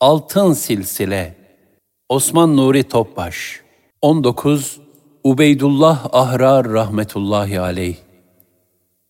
Altın 0.00 0.52
Silsile. 0.52 1.36
Osman 2.08 2.56
Nuri 2.56 2.84
Topbaş. 2.84 3.60
19 4.02 4.80
Ubeydullah 5.24 6.06
Ahrar 6.12 6.68
rahmetullahi 6.68 7.60
aleyh. 7.60 7.96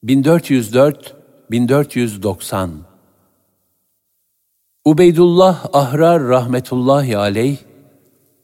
1404 0.03 1.16
1490 1.51 2.71
Ubeydullah 4.85 5.66
Ahrar 5.72 6.22
rahmetullahi 6.22 7.16
aleyh 7.16 7.57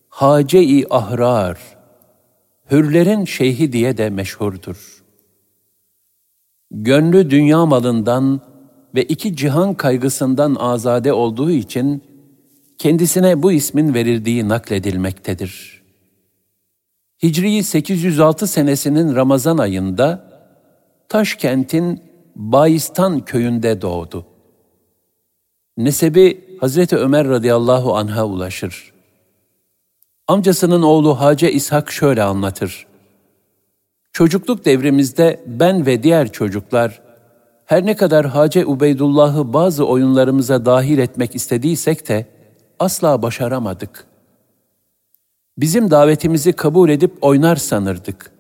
Hace-i 0.08 0.86
Ahrar. 0.90 1.58
Hürlerin 2.70 3.24
şeyhi 3.24 3.72
diye 3.72 3.96
de 3.96 4.10
meşhurdur. 4.10 5.04
Gönlü 6.70 7.30
dünya 7.30 7.66
malından 7.66 8.40
ve 8.94 9.02
iki 9.02 9.36
cihan 9.36 9.74
kaygısından 9.74 10.54
azade 10.54 11.12
olduğu 11.12 11.50
için 11.50 12.13
kendisine 12.78 13.42
bu 13.42 13.52
ismin 13.52 13.94
verildiği 13.94 14.48
nakledilmektedir. 14.48 15.82
Hicri 17.22 17.64
806 17.64 18.46
senesinin 18.46 19.16
Ramazan 19.16 19.58
ayında 19.58 20.34
Taşkent'in 21.08 22.02
Bayistan 22.36 23.24
köyünde 23.24 23.82
doğdu. 23.82 24.26
Nesebi 25.76 26.58
Hazreti 26.60 26.96
Ömer 26.96 27.28
radıyallahu 27.28 27.96
anh'a 27.96 28.24
ulaşır. 28.24 28.92
Amcasının 30.28 30.82
oğlu 30.82 31.20
Hace 31.20 31.52
İshak 31.52 31.92
şöyle 31.92 32.22
anlatır. 32.22 32.86
Çocukluk 34.12 34.64
devrimizde 34.64 35.44
ben 35.46 35.86
ve 35.86 36.02
diğer 36.02 36.32
çocuklar 36.32 37.02
her 37.64 37.86
ne 37.86 37.96
kadar 37.96 38.26
Hace 38.26 38.66
Ubeydullah'ı 38.66 39.52
bazı 39.52 39.86
oyunlarımıza 39.86 40.66
dahil 40.66 40.98
etmek 40.98 41.34
istediysek 41.34 42.08
de 42.08 42.26
asla 42.78 43.22
başaramadık. 43.22 44.06
Bizim 45.58 45.90
davetimizi 45.90 46.52
kabul 46.52 46.88
edip 46.88 47.24
oynar 47.24 47.56
sanırdık. 47.56 48.32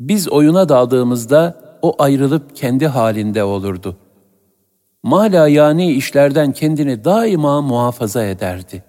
Biz 0.00 0.28
oyuna 0.28 0.68
daldığımızda 0.68 1.60
o 1.82 2.02
ayrılıp 2.02 2.56
kendi 2.56 2.86
halinde 2.86 3.44
olurdu. 3.44 3.96
Mala 5.02 5.48
yani 5.48 5.92
işlerden 5.92 6.52
kendini 6.52 7.04
daima 7.04 7.62
muhafaza 7.62 8.24
ederdi. 8.24 8.84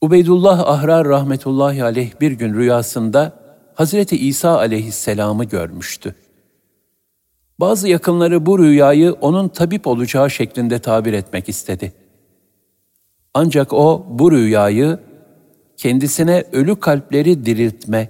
Ubeydullah 0.00 0.68
Ahrar 0.68 1.08
rahmetullahi 1.08 1.84
aleyh 1.84 2.20
bir 2.20 2.32
gün 2.32 2.54
rüyasında 2.54 3.32
Hazreti 3.74 4.16
İsa 4.16 4.58
aleyhisselamı 4.58 5.44
görmüştü. 5.44 6.14
Bazı 7.60 7.88
yakınları 7.88 8.46
bu 8.46 8.58
rüyayı 8.58 9.12
onun 9.12 9.48
tabip 9.48 9.86
olacağı 9.86 10.30
şeklinde 10.30 10.78
tabir 10.78 11.12
etmek 11.12 11.48
istedi. 11.48 11.92
Ancak 13.34 13.72
o 13.72 14.06
bu 14.10 14.32
rüyayı 14.32 14.98
kendisine 15.76 16.44
ölü 16.52 16.80
kalpleri 16.80 17.46
diriltme, 17.46 18.08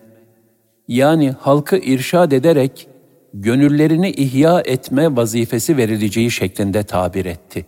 yani 0.88 1.30
halkı 1.30 1.76
irşad 1.76 2.32
ederek 2.32 2.88
gönüllerini 3.34 4.10
ihya 4.10 4.60
etme 4.60 5.16
vazifesi 5.16 5.76
verileceği 5.76 6.30
şeklinde 6.30 6.82
tabir 6.82 7.24
etti. 7.24 7.66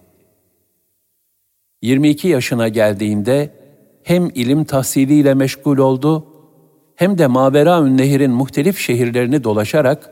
22 1.83 2.29
yaşına 2.29 2.69
geldiğinde 2.69 3.51
hem 4.03 4.31
ilim 4.35 4.65
tahsiliyle 4.65 5.35
meşgul 5.35 5.79
oldu, 5.79 6.27
hem 6.97 7.19
de 7.19 7.27
Maveraün 7.27 7.99
Nehir'in 7.99 8.31
muhtelif 8.31 8.79
şehirlerini 8.79 9.45
dolaşarak 9.45 10.11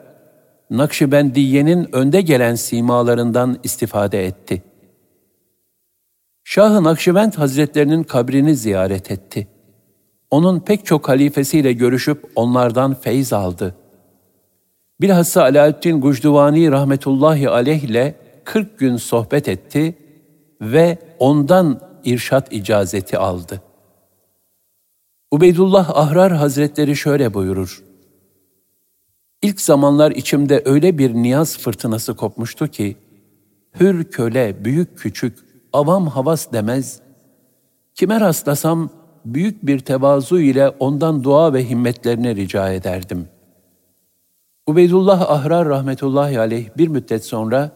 Nakşibendiye'nin 0.70 1.94
önde 1.94 2.20
gelen 2.20 2.54
simalarından 2.54 3.58
istifade 3.62 4.26
etti. 4.26 4.62
Şah-ı 6.54 6.84
Nakşibend 6.84 7.32
Hazretlerinin 7.32 8.02
kabrini 8.02 8.56
ziyaret 8.56 9.10
etti. 9.10 9.48
Onun 10.30 10.60
pek 10.60 10.86
çok 10.86 11.08
halifesiyle 11.08 11.72
görüşüp 11.72 12.30
onlardan 12.36 12.94
feyz 12.94 13.32
aldı. 13.32 13.74
Bilhassa 15.00 15.42
Alaaddin 15.42 16.00
Gucduvani 16.00 16.70
rahmetullahi 16.70 17.48
aleyh 17.48 17.82
ile 17.82 18.14
40 18.44 18.78
gün 18.78 18.96
sohbet 18.96 19.48
etti 19.48 19.94
ve 20.60 20.98
ondan 21.18 21.80
irşat 22.04 22.52
icazeti 22.52 23.18
aldı. 23.18 23.62
Ubeydullah 25.30 25.96
Ahrar 25.96 26.32
Hazretleri 26.32 26.96
şöyle 26.96 27.34
buyurur. 27.34 27.82
İlk 29.42 29.60
zamanlar 29.60 30.10
içimde 30.10 30.62
öyle 30.64 30.98
bir 30.98 31.14
niyaz 31.14 31.58
fırtınası 31.58 32.16
kopmuştu 32.16 32.68
ki, 32.68 32.96
hür 33.80 34.04
köle, 34.04 34.64
büyük 34.64 34.98
küçük, 34.98 35.53
avam 35.74 36.06
havas 36.06 36.52
demez, 36.52 37.00
kime 37.94 38.20
rastlasam 38.20 38.90
büyük 39.24 39.66
bir 39.66 39.78
tevazu 39.78 40.40
ile 40.40 40.68
ondan 40.68 41.24
dua 41.24 41.52
ve 41.52 41.68
himmetlerini 41.68 42.36
rica 42.36 42.72
ederdim. 42.72 43.28
Ubeydullah 44.66 45.30
Ahrar 45.30 45.68
rahmetullahi 45.68 46.38
aleyh 46.38 46.68
bir 46.76 46.88
müddet 46.88 47.24
sonra 47.24 47.70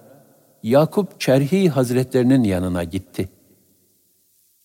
Yakup 0.62 1.20
Çerhi 1.20 1.68
Hazretlerinin 1.68 2.44
yanına 2.44 2.84
gitti. 2.84 3.28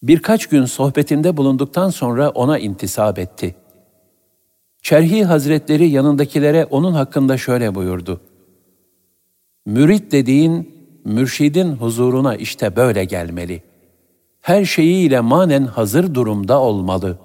Birkaç 0.03 0.47
gün 0.47 0.65
sohbetinde 0.65 1.37
bulunduktan 1.37 1.89
sonra 1.89 2.29
ona 2.29 2.59
intisap 2.59 3.19
etti. 3.19 3.55
Çerhi 4.81 5.23
Hazretleri 5.23 5.89
yanındakilere 5.89 6.65
onun 6.65 6.93
hakkında 6.93 7.37
şöyle 7.37 7.75
buyurdu. 7.75 8.21
Mürit 9.65 10.11
dediğin, 10.11 10.72
mürşidin 11.05 11.71
huzuruna 11.71 12.35
işte 12.35 12.75
böyle 12.75 13.05
gelmeli. 13.05 13.63
Her 14.41 14.65
şeyiyle 14.65 15.19
manen 15.19 15.65
hazır 15.65 16.13
durumda 16.13 16.59
olmalı. 16.59 17.17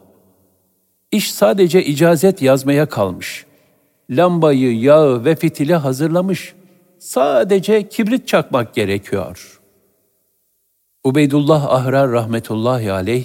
İş 1.13 1.33
sadece 1.33 1.85
icazet 1.85 2.43
yazmaya 2.43 2.87
kalmış. 2.87 3.47
Lambayı, 4.11 4.81
yağı 4.81 5.25
ve 5.25 5.37
fitili 5.37 5.75
hazırlamış. 5.75 6.55
Sadece 6.99 7.89
kibrit 7.89 8.29
çakmak 8.29 8.75
gerekiyor. 8.75 9.61
Ubeydullah 11.05 11.71
Ahrar 11.71 12.11
rahmetullahi 12.11 12.93
aleyh, 12.93 13.25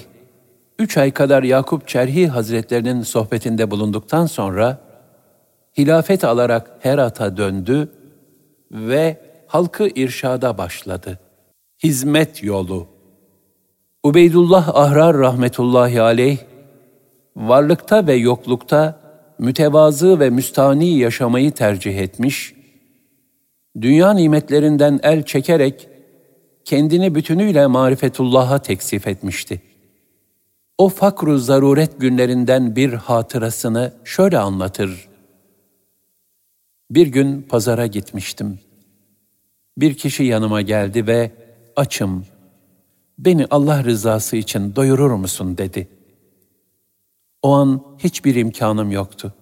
üç 0.79 0.97
ay 0.97 1.11
kadar 1.11 1.43
Yakup 1.43 1.87
Çerhi 1.87 2.27
Hazretlerinin 2.27 3.01
sohbetinde 3.01 3.71
bulunduktan 3.71 4.25
sonra, 4.25 4.77
hilafet 5.77 6.23
alarak 6.23 6.71
Herat'a 6.79 7.37
döndü 7.37 7.91
ve 8.71 9.32
halkı 9.53 9.89
irşada 9.95 10.57
başladı. 10.57 11.19
Hizmet 11.83 12.43
yolu. 12.43 12.87
Ubeydullah 14.03 14.75
Ahrar 14.75 15.17
rahmetullahi 15.17 16.01
aleyh, 16.01 16.37
varlıkta 17.35 18.07
ve 18.07 18.13
yoklukta 18.13 18.99
mütevazı 19.39 20.19
ve 20.19 20.29
müstani 20.29 20.97
yaşamayı 20.97 21.51
tercih 21.51 21.97
etmiş, 21.97 22.55
dünya 23.81 24.13
nimetlerinden 24.13 24.99
el 25.03 25.23
çekerek 25.23 25.87
kendini 26.65 27.15
bütünüyle 27.15 27.67
marifetullah'a 27.67 28.59
teksif 28.59 29.07
etmişti. 29.07 29.61
O 30.77 30.89
fakru 30.89 31.37
zaruret 31.37 31.99
günlerinden 31.99 32.75
bir 32.75 32.93
hatırasını 32.93 33.93
şöyle 34.03 34.37
anlatır. 34.37 35.09
Bir 36.91 37.07
gün 37.07 37.41
pazara 37.41 37.87
gitmiştim. 37.87 38.59
Bir 39.77 39.93
kişi 39.93 40.23
yanıma 40.23 40.61
geldi 40.61 41.07
ve 41.07 41.31
açım, 41.75 42.25
beni 43.19 43.47
Allah 43.51 43.83
rızası 43.83 44.35
için 44.35 44.75
doyurur 44.75 45.11
musun 45.11 45.57
dedi. 45.57 45.87
O 47.41 47.53
an 47.53 47.83
hiçbir 47.97 48.35
imkanım 48.35 48.91
yoktu. 48.91 49.33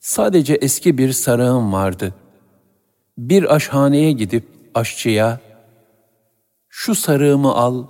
Sadece 0.00 0.54
eski 0.54 0.98
bir 0.98 1.12
sarığım 1.12 1.72
vardı. 1.72 2.14
Bir 3.18 3.54
aşhaneye 3.54 4.12
gidip 4.12 4.48
aşçıya, 4.74 5.40
şu 6.68 6.94
sarığımı 6.94 7.54
al, 7.54 7.86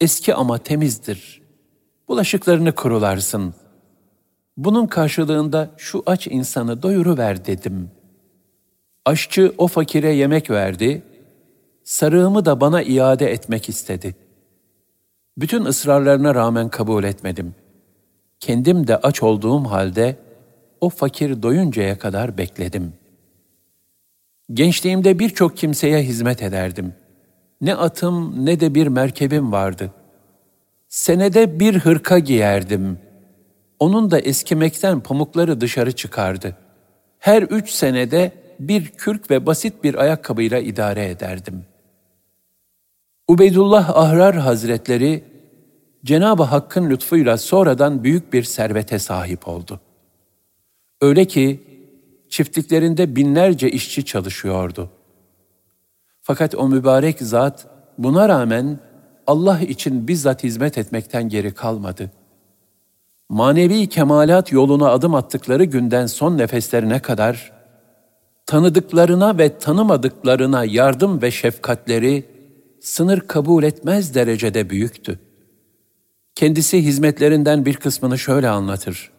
eski 0.00 0.34
ama 0.34 0.58
temizdir. 0.58 1.42
Bulaşıklarını 2.08 2.74
kurularsın. 2.74 3.54
Bunun 4.56 4.86
karşılığında 4.86 5.70
şu 5.76 6.02
aç 6.06 6.26
insanı 6.26 6.82
doyuruver 6.82 7.46
dedim. 7.46 7.90
Aşçı 9.04 9.54
o 9.58 9.68
fakire 9.68 10.12
yemek 10.12 10.50
verdi, 10.50 11.02
sarığımı 11.84 12.44
da 12.44 12.60
bana 12.60 12.82
iade 12.82 13.32
etmek 13.32 13.68
istedi. 13.68 14.16
Bütün 15.36 15.64
ısrarlarına 15.64 16.34
rağmen 16.34 16.68
kabul 16.68 17.04
etmedim. 17.04 17.54
Kendim 18.40 18.86
de 18.86 18.96
aç 18.96 19.22
olduğum 19.22 19.64
halde 19.64 20.16
o 20.80 20.88
fakir 20.88 21.42
doyuncaya 21.42 21.98
kadar 21.98 22.38
bekledim. 22.38 22.92
Gençliğimde 24.52 25.18
birçok 25.18 25.56
kimseye 25.56 26.02
hizmet 26.02 26.42
ederdim. 26.42 26.94
Ne 27.60 27.74
atım 27.74 28.46
ne 28.46 28.60
de 28.60 28.74
bir 28.74 28.86
merkebim 28.86 29.52
vardı. 29.52 29.90
Senede 30.88 31.60
bir 31.60 31.74
hırka 31.74 32.18
giyerdim. 32.18 32.98
Onun 33.78 34.10
da 34.10 34.18
eskimekten 34.18 35.00
pamukları 35.00 35.60
dışarı 35.60 35.92
çıkardı. 35.92 36.56
Her 37.18 37.42
üç 37.42 37.70
senede 37.70 38.41
bir 38.68 38.86
kürk 38.86 39.30
ve 39.30 39.46
basit 39.46 39.84
bir 39.84 39.94
ayakkabıyla 39.94 40.58
idare 40.58 41.10
ederdim. 41.10 41.64
Ubeydullah 43.28 43.96
Ahrar 43.96 44.36
Hazretleri 44.36 45.24
Cenab-ı 46.04 46.42
Hakk'ın 46.42 46.90
lütfuyla 46.90 47.36
sonradan 47.36 48.04
büyük 48.04 48.32
bir 48.32 48.42
servete 48.42 48.98
sahip 48.98 49.48
oldu. 49.48 49.80
Öyle 51.00 51.24
ki 51.24 51.60
çiftliklerinde 52.28 53.16
binlerce 53.16 53.70
işçi 53.70 54.04
çalışıyordu. 54.04 54.90
Fakat 56.22 56.54
o 56.54 56.68
mübarek 56.68 57.18
zat 57.20 57.66
buna 57.98 58.28
rağmen 58.28 58.78
Allah 59.26 59.60
için 59.60 60.08
bizzat 60.08 60.44
hizmet 60.44 60.78
etmekten 60.78 61.28
geri 61.28 61.54
kalmadı. 61.54 62.10
Manevi 63.28 63.88
kemalat 63.88 64.52
yoluna 64.52 64.90
adım 64.90 65.14
attıkları 65.14 65.64
günden 65.64 66.06
son 66.06 66.38
nefeslerine 66.38 66.98
kadar 66.98 67.61
tanıdıklarına 68.46 69.38
ve 69.38 69.58
tanımadıklarına 69.58 70.64
yardım 70.64 71.22
ve 71.22 71.30
şefkatleri 71.30 72.26
sınır 72.80 73.20
kabul 73.20 73.62
etmez 73.62 74.14
derecede 74.14 74.70
büyüktü. 74.70 75.18
Kendisi 76.34 76.84
hizmetlerinden 76.84 77.64
bir 77.64 77.76
kısmını 77.76 78.18
şöyle 78.18 78.48
anlatır. 78.48 79.12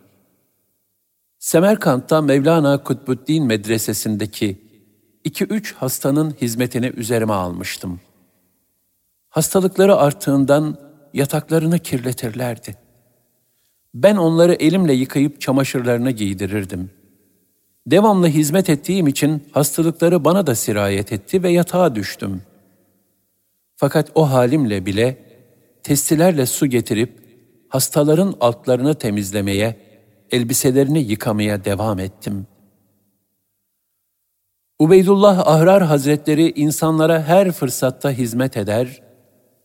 Semerkant'ta 1.40 2.22
Mevlana 2.22 2.84
Kutbuddin 2.84 3.46
Medresesi'ndeki 3.46 4.62
iki 5.24 5.44
üç 5.44 5.74
hastanın 5.74 6.32
hizmetini 6.42 6.88
üzerime 6.88 7.34
almıştım. 7.34 8.00
Hastalıkları 9.30 9.96
arttığından 9.96 10.78
yataklarını 11.14 11.80
kirletirlerdi. 11.80 12.78
Ben 13.94 14.16
onları 14.16 14.54
elimle 14.54 14.94
yıkayıp 14.94 15.42
çamaşırlarını 15.42 16.12
giydirirdim. 16.12 16.92
Devamlı 17.88 18.28
hizmet 18.28 18.70
ettiğim 18.70 19.08
için 19.08 19.44
hastalıkları 19.52 20.26
bana 20.26 20.48
da 20.48 20.56
sirayet 20.56 21.12
etti 21.12 21.44
ve 21.44 21.50
yatağa 21.50 21.96
düştüm. 21.96 22.42
Fakat 23.76 24.12
o 24.16 24.32
halimle 24.32 24.86
bile 24.86 25.18
testilerle 25.84 26.46
su 26.46 26.66
getirip 26.66 27.24
hastaların 27.70 28.36
altlarını 28.40 28.96
temizlemeye, 28.96 29.76
elbiselerini 30.32 31.00
yıkamaya 31.00 31.66
devam 31.66 32.00
ettim. 32.00 32.48
Ubeydullah 34.80 35.48
Ahrar 35.48 35.84
Hazretleri 35.84 36.52
insanlara 36.52 37.24
her 37.24 37.52
fırsatta 37.52 38.12
hizmet 38.12 38.58
eder, 38.58 39.02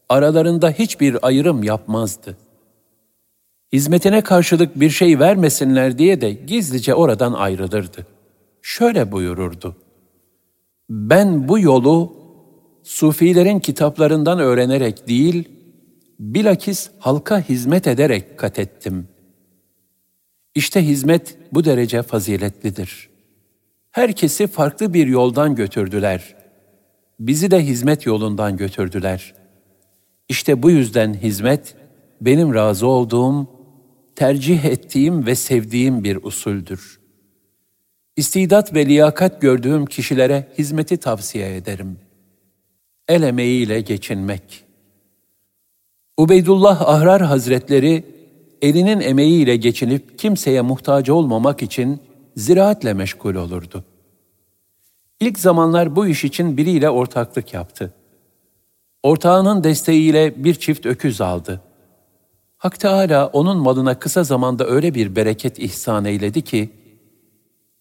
aralarında 0.09 0.71
hiçbir 0.71 1.27
ayrım 1.27 1.63
yapmazdı. 1.63 2.37
Hizmetine 3.73 4.21
karşılık 4.21 4.81
bir 4.81 4.91
şey 4.91 5.19
vermesinler 5.19 5.99
diye 5.99 6.21
de 6.21 6.33
gizlice 6.33 6.95
oradan 6.95 7.33
ayrılırdı. 7.33 8.07
Şöyle 8.63 9.13
buyururdu. 9.13 9.77
Ben 10.91 11.49
bu 11.49 11.59
yolu 11.59 12.19
Sufilerin 12.89 13.61
kitaplarından 13.61 14.39
öğrenerek 14.39 15.09
değil, 15.09 15.49
bilakis 16.21 16.91
halka 16.99 17.41
hizmet 17.41 17.87
ederek 17.87 18.39
kat 18.39 18.59
ettim. 18.59 19.09
İşte 20.55 20.87
hizmet 20.87 21.39
bu 21.53 21.65
derece 21.65 22.03
faziletlidir. 22.03 23.09
Herkesi 23.91 24.47
farklı 24.47 24.95
bir 24.95 25.07
yoldan 25.07 25.55
götürdüler. 25.55 26.37
Bizi 27.21 27.51
de 27.51 27.67
hizmet 27.67 28.07
yolundan 28.07 28.57
götürdüler. 28.57 29.35
İşte 30.29 30.63
bu 30.63 30.71
yüzden 30.71 31.15
hizmet 31.15 31.75
benim 32.21 32.55
razı 32.55 32.87
olduğum, 32.87 33.58
tercih 34.19 34.65
ettiğim 34.65 35.27
ve 35.27 35.35
sevdiğim 35.35 36.05
bir 36.05 36.19
usuldür. 36.23 37.01
İstidat 38.17 38.75
ve 38.75 38.87
liyakat 38.87 39.41
gördüğüm 39.41 39.87
kişilere 39.87 40.49
hizmeti 40.59 40.97
tavsiye 40.97 41.57
ederim. 41.57 41.99
El 43.09 43.23
emeğiyle 43.23 43.81
geçinmek. 43.81 44.65
Ubeydullah 46.17 46.83
Ahrar 46.83 47.23
Hazretleri 47.23 48.05
elinin 48.63 49.01
emeğiyle 49.01 49.57
geçinip 49.57 50.19
kimseye 50.19 50.61
muhtaç 50.61 51.11
olmamak 51.11 51.63
için 51.63 52.01
ziraatle 52.37 52.95
meşgul 52.95 53.35
olurdu. 53.35 53.85
İlk 55.21 55.39
zamanlar 55.39 55.97
bu 55.97 56.07
iş 56.07 56.25
için 56.25 56.57
biriyle 56.57 56.91
ortaklık 56.91 57.55
yaptı. 57.55 57.95
Ortağının 59.03 59.65
desteğiyle 59.65 60.45
bir 60.45 60.55
çift 60.55 60.87
öküz 60.87 61.21
aldı. 61.21 61.68
Hak 62.59 62.81
Teala 62.81 63.27
onun 63.27 63.57
malına 63.59 63.99
kısa 63.99 64.25
zamanda 64.25 64.67
öyle 64.67 64.95
bir 64.95 65.17
bereket 65.17 65.59
ihsan 65.59 66.05
eyledi 66.05 66.43
ki, 66.43 66.71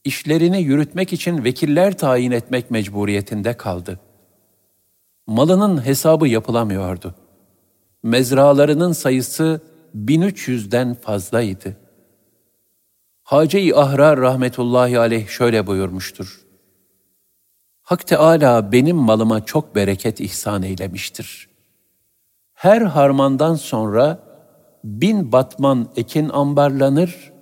işlerini 0.04 0.62
yürütmek 0.62 1.14
için 1.14 1.44
vekiller 1.44 1.98
tayin 1.98 2.32
etmek 2.32 2.72
mecburiyetinde 2.72 3.58
kaldı. 3.58 4.00
Malının 5.28 5.86
hesabı 5.86 6.28
yapılamıyordu. 6.28 7.16
Mezralarının 8.04 8.92
sayısı 8.92 9.62
1300'den 9.96 10.94
fazlaydı. 10.94 11.78
Hace-i 13.24 13.76
Ahrar 13.76 14.20
rahmetullahi 14.20 15.00
aleyh 15.00 15.28
şöyle 15.28 15.68
buyurmuştur. 15.68 16.42
Hak 17.82 18.08
Teala 18.08 18.72
benim 18.72 18.98
malıma 18.98 19.46
çok 19.46 19.76
bereket 19.76 20.22
ihsan 20.22 20.64
eylemiştir. 20.64 21.50
Her 22.54 22.82
harmandan 22.82 23.56
sonra 23.56 24.27
bin 24.88 25.31
batman 25.31 25.88
ekin 25.95 26.30
ambarlanır, 26.30 27.34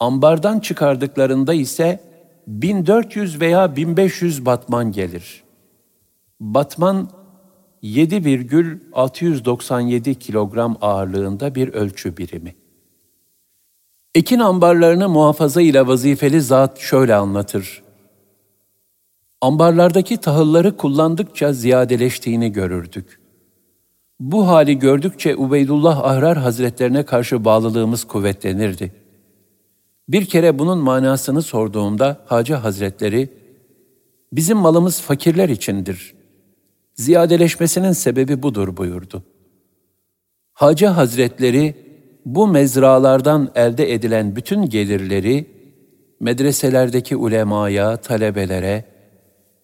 ambardan 0.00 0.60
çıkardıklarında 0.60 1.54
ise 1.54 2.00
1400 2.46 3.40
veya 3.40 3.76
1500 3.76 4.46
batman 4.46 4.92
gelir. 4.92 5.44
Batman 6.40 7.10
7,697 7.82 10.14
kilogram 10.14 10.76
ağırlığında 10.80 11.54
bir 11.54 11.68
ölçü 11.68 12.16
birimi. 12.16 12.54
Ekin 14.14 14.38
ambarlarını 14.38 15.08
muhafaza 15.08 15.60
ile 15.60 15.86
vazifeli 15.86 16.40
zat 16.40 16.78
şöyle 16.78 17.14
anlatır. 17.14 17.82
Ambarlardaki 19.40 20.16
tahılları 20.16 20.76
kullandıkça 20.76 21.52
ziyadeleştiğini 21.52 22.52
görürdük. 22.52 23.27
Bu 24.20 24.48
hali 24.48 24.78
gördükçe 24.78 25.36
Ubeydullah 25.36 26.04
Ahrar 26.04 26.38
Hazretlerine 26.38 27.04
karşı 27.04 27.44
bağlılığımız 27.44 28.04
kuvvetlenirdi. 28.04 28.92
Bir 30.08 30.24
kere 30.24 30.58
bunun 30.58 30.78
manasını 30.78 31.42
sorduğumda 31.42 32.20
Hacı 32.26 32.54
Hazretleri, 32.54 33.28
bizim 34.32 34.58
malımız 34.58 35.00
fakirler 35.00 35.48
içindir. 35.48 36.14
Ziyadeleşmesinin 36.94 37.92
sebebi 37.92 38.42
budur 38.42 38.76
buyurdu. 38.76 39.22
Hacı 40.52 40.86
Hazretleri, 40.86 41.74
bu 42.26 42.46
mezralardan 42.48 43.52
elde 43.54 43.92
edilen 43.92 44.36
bütün 44.36 44.66
gelirleri 44.66 45.46
medreselerdeki 46.20 47.16
ulemaya, 47.16 47.96
talebelere, 47.96 48.84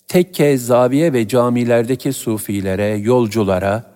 tekke, 0.08 0.58
zaviye 0.58 1.12
ve 1.12 1.28
camilerdeki 1.28 2.12
sufilere, 2.12 2.86
yolculara, 2.86 3.93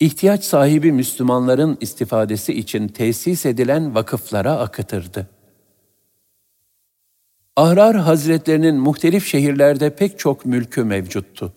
ihtiyaç 0.00 0.44
sahibi 0.44 0.92
Müslümanların 0.92 1.78
istifadesi 1.80 2.52
için 2.52 2.88
tesis 2.88 3.46
edilen 3.46 3.94
vakıflara 3.94 4.58
akıtırdı. 4.58 5.26
Ahrar 7.56 7.96
Hazretlerinin 7.96 8.76
muhtelif 8.76 9.26
şehirlerde 9.26 9.96
pek 9.96 10.18
çok 10.18 10.46
mülkü 10.46 10.84
mevcuttu. 10.84 11.52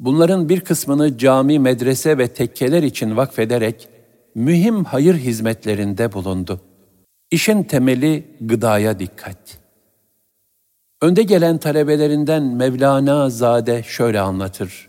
Bunların 0.00 0.48
bir 0.48 0.60
kısmını 0.60 1.18
cami, 1.18 1.58
medrese 1.58 2.18
ve 2.18 2.28
tekkeler 2.28 2.82
için 2.82 3.16
vakfederek 3.16 3.88
mühim 4.34 4.84
hayır 4.84 5.14
hizmetlerinde 5.14 6.12
bulundu. 6.12 6.60
İşin 7.30 7.62
temeli 7.62 8.24
gıdaya 8.40 8.98
dikkat. 8.98 9.58
Önde 11.02 11.22
gelen 11.22 11.58
talebelerinden 11.58 12.42
Mevlana 12.42 13.30
Zade 13.30 13.82
şöyle 13.82 14.20
anlatır. 14.20 14.87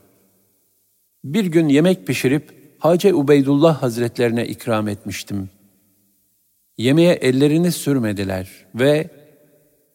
Bir 1.23 1.45
gün 1.45 1.67
yemek 1.67 2.07
pişirip 2.07 2.59
Hace 2.79 3.13
Ubeydullah 3.13 3.81
Hazretlerine 3.81 4.47
ikram 4.47 4.88
etmiştim. 4.88 5.49
Yemeğe 6.77 7.13
ellerini 7.13 7.71
sürmediler 7.71 8.65
ve 8.75 9.09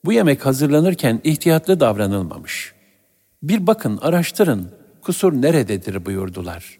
bu 0.04 0.12
yemek 0.12 0.46
hazırlanırken 0.46 1.20
ihtiyatlı 1.24 1.80
davranılmamış. 1.80 2.74
Bir 3.42 3.66
bakın, 3.66 3.98
araştırın, 4.02 4.70
kusur 5.02 5.32
nerededir 5.32 6.06
buyurdular. 6.06 6.78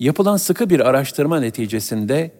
Yapılan 0.00 0.36
sıkı 0.36 0.70
bir 0.70 0.80
araştırma 0.80 1.40
neticesinde 1.40 2.30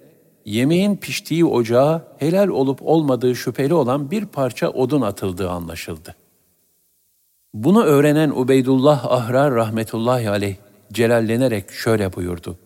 yemeğin 0.44 0.96
piştiği 0.96 1.44
ocağa 1.44 2.16
helal 2.18 2.48
olup 2.48 2.82
olmadığı 2.82 3.36
şüpheli 3.36 3.74
olan 3.74 4.10
bir 4.10 4.26
parça 4.26 4.68
odun 4.68 5.02
atıldığı 5.02 5.50
anlaşıldı. 5.50 6.16
Bunu 7.54 7.82
öğrenen 7.82 8.30
Ubeydullah 8.30 9.04
Ahrar 9.12 9.54
rahmetullahi 9.54 10.30
aleyh 10.30 10.56
celallenerek 10.92 11.70
şöyle 11.70 12.12
buyurdu. 12.12 12.58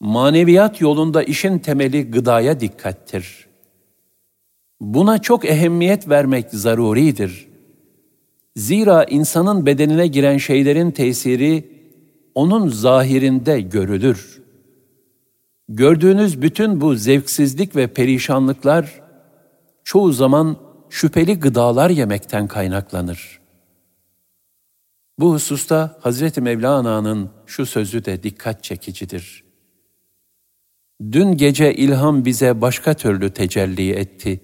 Maneviyat 0.00 0.80
yolunda 0.80 1.22
işin 1.22 1.58
temeli 1.58 2.10
gıdaya 2.10 2.60
dikkattir. 2.60 3.46
Buna 4.80 5.22
çok 5.22 5.44
ehemmiyet 5.44 6.08
vermek 6.08 6.50
zaruridir. 6.50 7.48
Zira 8.56 9.04
insanın 9.04 9.66
bedenine 9.66 10.06
giren 10.06 10.38
şeylerin 10.38 10.90
tesiri 10.90 11.64
onun 12.34 12.68
zahirinde 12.68 13.60
görülür. 13.60 14.42
Gördüğünüz 15.68 16.42
bütün 16.42 16.80
bu 16.80 16.94
zevksizlik 16.94 17.76
ve 17.76 17.86
perişanlıklar 17.86 19.02
çoğu 19.84 20.12
zaman 20.12 20.56
şüpheli 20.94 21.40
gıdalar 21.40 21.90
yemekten 21.90 22.46
kaynaklanır. 22.46 23.40
Bu 25.18 25.32
hususta 25.32 25.98
Hazreti 26.00 26.40
Mevlana'nın 26.40 27.30
şu 27.46 27.66
sözü 27.66 28.04
de 28.04 28.22
dikkat 28.22 28.64
çekicidir. 28.64 29.44
Dün 31.12 31.36
gece 31.36 31.74
ilham 31.74 32.24
bize 32.24 32.60
başka 32.60 32.94
türlü 32.94 33.30
tecelli 33.30 33.90
etti. 33.90 34.40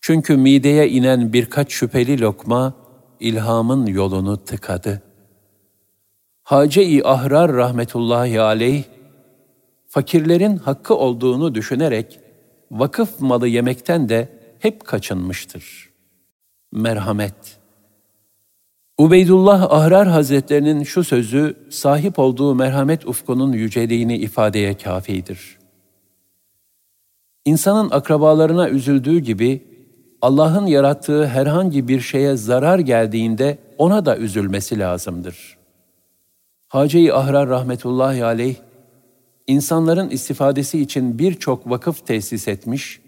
Çünkü 0.00 0.36
mideye 0.36 0.88
inen 0.88 1.32
birkaç 1.32 1.72
şüpheli 1.72 2.20
lokma 2.20 2.74
ilhamın 3.20 3.86
yolunu 3.86 4.44
tıkadı. 4.44 5.02
Hace-i 6.42 7.04
Ahrar 7.04 7.52
rahmetullahi 7.52 8.40
aleyh, 8.40 8.84
fakirlerin 9.86 10.56
hakkı 10.56 10.94
olduğunu 10.94 11.54
düşünerek 11.54 12.20
vakıf 12.70 13.20
malı 13.20 13.48
yemekten 13.48 14.08
de 14.08 14.37
hep 14.58 14.84
kaçınmıştır. 14.84 15.88
Merhamet 16.72 17.58
Ubeydullah 18.98 19.72
Ahrar 19.72 20.08
Hazretlerinin 20.08 20.82
şu 20.82 21.04
sözü 21.04 21.56
sahip 21.70 22.18
olduğu 22.18 22.54
merhamet 22.54 23.06
ufkunun 23.06 23.52
yüceliğini 23.52 24.16
ifadeye 24.16 24.76
kafidir. 24.76 25.58
İnsanın 27.44 27.90
akrabalarına 27.90 28.68
üzüldüğü 28.68 29.18
gibi 29.18 29.62
Allah'ın 30.22 30.66
yarattığı 30.66 31.26
herhangi 31.26 31.88
bir 31.88 32.00
şeye 32.00 32.36
zarar 32.36 32.78
geldiğinde 32.78 33.58
ona 33.78 34.06
da 34.06 34.16
üzülmesi 34.16 34.78
lazımdır. 34.78 35.58
Hace-i 36.68 37.12
Ahrar 37.12 37.48
rahmetullahi 37.48 38.24
aleyh, 38.24 38.56
insanların 39.46 40.10
istifadesi 40.10 40.80
için 40.80 41.18
birçok 41.18 41.70
vakıf 41.70 42.06
tesis 42.06 42.48
etmiş, 42.48 43.00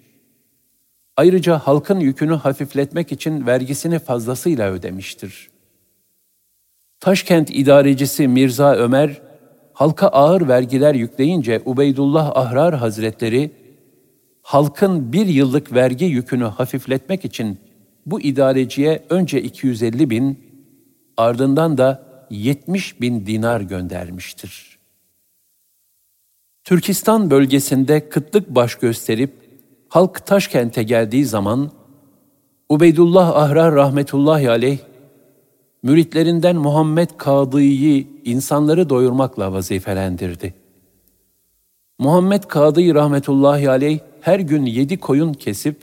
ayrıca 1.20 1.58
halkın 1.58 2.00
yükünü 2.00 2.34
hafifletmek 2.34 3.12
için 3.12 3.46
vergisini 3.46 3.98
fazlasıyla 3.98 4.70
ödemiştir. 4.72 5.50
Taşkent 7.00 7.50
idarecisi 7.50 8.28
Mirza 8.28 8.74
Ömer, 8.74 9.22
halka 9.72 10.08
ağır 10.08 10.48
vergiler 10.48 10.94
yükleyince 10.94 11.62
Ubeydullah 11.64 12.36
Ahrar 12.36 12.74
Hazretleri, 12.74 13.50
halkın 14.42 15.12
bir 15.12 15.26
yıllık 15.26 15.72
vergi 15.72 16.04
yükünü 16.04 16.44
hafifletmek 16.44 17.24
için 17.24 17.58
bu 18.06 18.20
idareciye 18.20 19.04
önce 19.10 19.42
250 19.42 20.10
bin, 20.10 20.38
ardından 21.16 21.78
da 21.78 22.02
70 22.30 23.00
bin 23.00 23.26
dinar 23.26 23.60
göndermiştir. 23.60 24.78
Türkistan 26.64 27.30
bölgesinde 27.30 28.08
kıtlık 28.08 28.48
baş 28.48 28.74
gösterip 28.74 29.39
halk 29.90 30.26
Taşkent'e 30.26 30.82
geldiği 30.82 31.24
zaman 31.24 31.70
Ubeydullah 32.68 33.36
Ahrar 33.36 33.74
rahmetullahi 33.74 34.50
aleyh 34.50 34.78
müritlerinden 35.82 36.56
Muhammed 36.56 37.10
Kadı'yı 37.16 38.06
insanları 38.24 38.90
doyurmakla 38.90 39.52
vazifelendirdi. 39.52 40.54
Muhammed 41.98 42.42
Kadı 42.42 42.94
rahmetullahi 42.94 43.70
aleyh 43.70 43.98
her 44.20 44.40
gün 44.40 44.66
yedi 44.66 44.98
koyun 44.98 45.32
kesip 45.32 45.76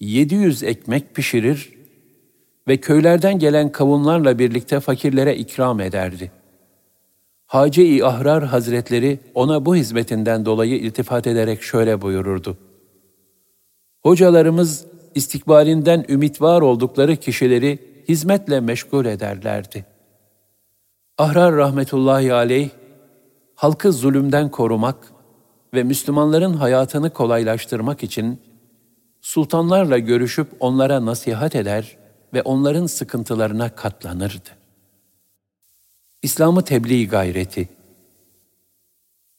700 0.00 0.62
ekmek 0.62 1.14
pişirir 1.14 1.72
ve 2.68 2.76
köylerden 2.76 3.38
gelen 3.38 3.72
kavunlarla 3.72 4.38
birlikte 4.38 4.80
fakirlere 4.80 5.36
ikram 5.36 5.80
ederdi. 5.80 6.30
Hace-i 7.46 8.04
Ahrar 8.04 8.44
Hazretleri 8.44 9.18
ona 9.34 9.66
bu 9.66 9.76
hizmetinden 9.76 10.44
dolayı 10.44 10.76
iltifat 10.76 11.26
ederek 11.26 11.62
şöyle 11.62 12.02
buyururdu. 12.02 12.56
Hocalarımız 14.06 14.86
istikbalinden 15.14 16.04
ümit 16.08 16.40
var 16.40 16.60
oldukları 16.60 17.16
kişileri 17.16 17.78
hizmetle 18.08 18.60
meşgul 18.60 19.04
ederlerdi. 19.04 19.84
Ahrar 21.18 21.56
rahmetullahi 21.56 22.32
aleyh, 22.32 22.70
halkı 23.54 23.92
zulümden 23.92 24.50
korumak 24.50 25.12
ve 25.74 25.82
Müslümanların 25.82 26.52
hayatını 26.52 27.10
kolaylaştırmak 27.10 28.02
için 28.02 28.40
sultanlarla 29.20 29.98
görüşüp 29.98 30.48
onlara 30.60 31.06
nasihat 31.06 31.56
eder 31.56 31.96
ve 32.34 32.42
onların 32.42 32.86
sıkıntılarına 32.86 33.68
katlanırdı. 33.68 34.50
İslam'ı 36.22 36.62
tebliğ 36.62 37.08
gayreti 37.08 37.68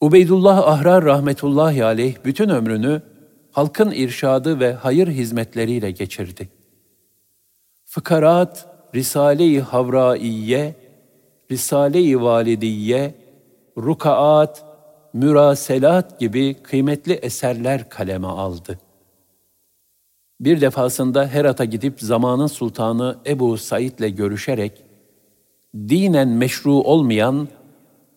Ubeydullah 0.01 0.57
Ahrar 0.57 1.05
rahmetullahi 1.05 1.83
aleyh 1.83 2.15
bütün 2.25 2.49
ömrünü 2.49 3.01
halkın 3.57 3.91
irşadı 3.91 4.59
ve 4.59 4.73
hayır 4.73 5.07
hizmetleriyle 5.07 5.91
geçirdi. 5.91 6.49
Fıkarat, 7.85 8.65
Risale-i 8.95 9.59
Havraiye, 9.61 10.75
Risale-i 11.51 12.21
Validiye, 12.21 13.15
Rukaat, 13.77 14.65
Müraselat 15.13 16.19
gibi 16.19 16.53
kıymetli 16.63 17.13
eserler 17.13 17.89
kaleme 17.89 18.27
aldı. 18.27 18.79
Bir 20.39 20.61
defasında 20.61 21.27
Herat'a 21.27 21.65
gidip 21.65 22.01
zamanın 22.01 22.47
sultanı 22.47 23.17
Ebu 23.25 23.57
Said'le 23.57 24.15
görüşerek, 24.15 24.83
dinen 25.75 26.27
meşru 26.27 26.73
olmayan 26.73 27.47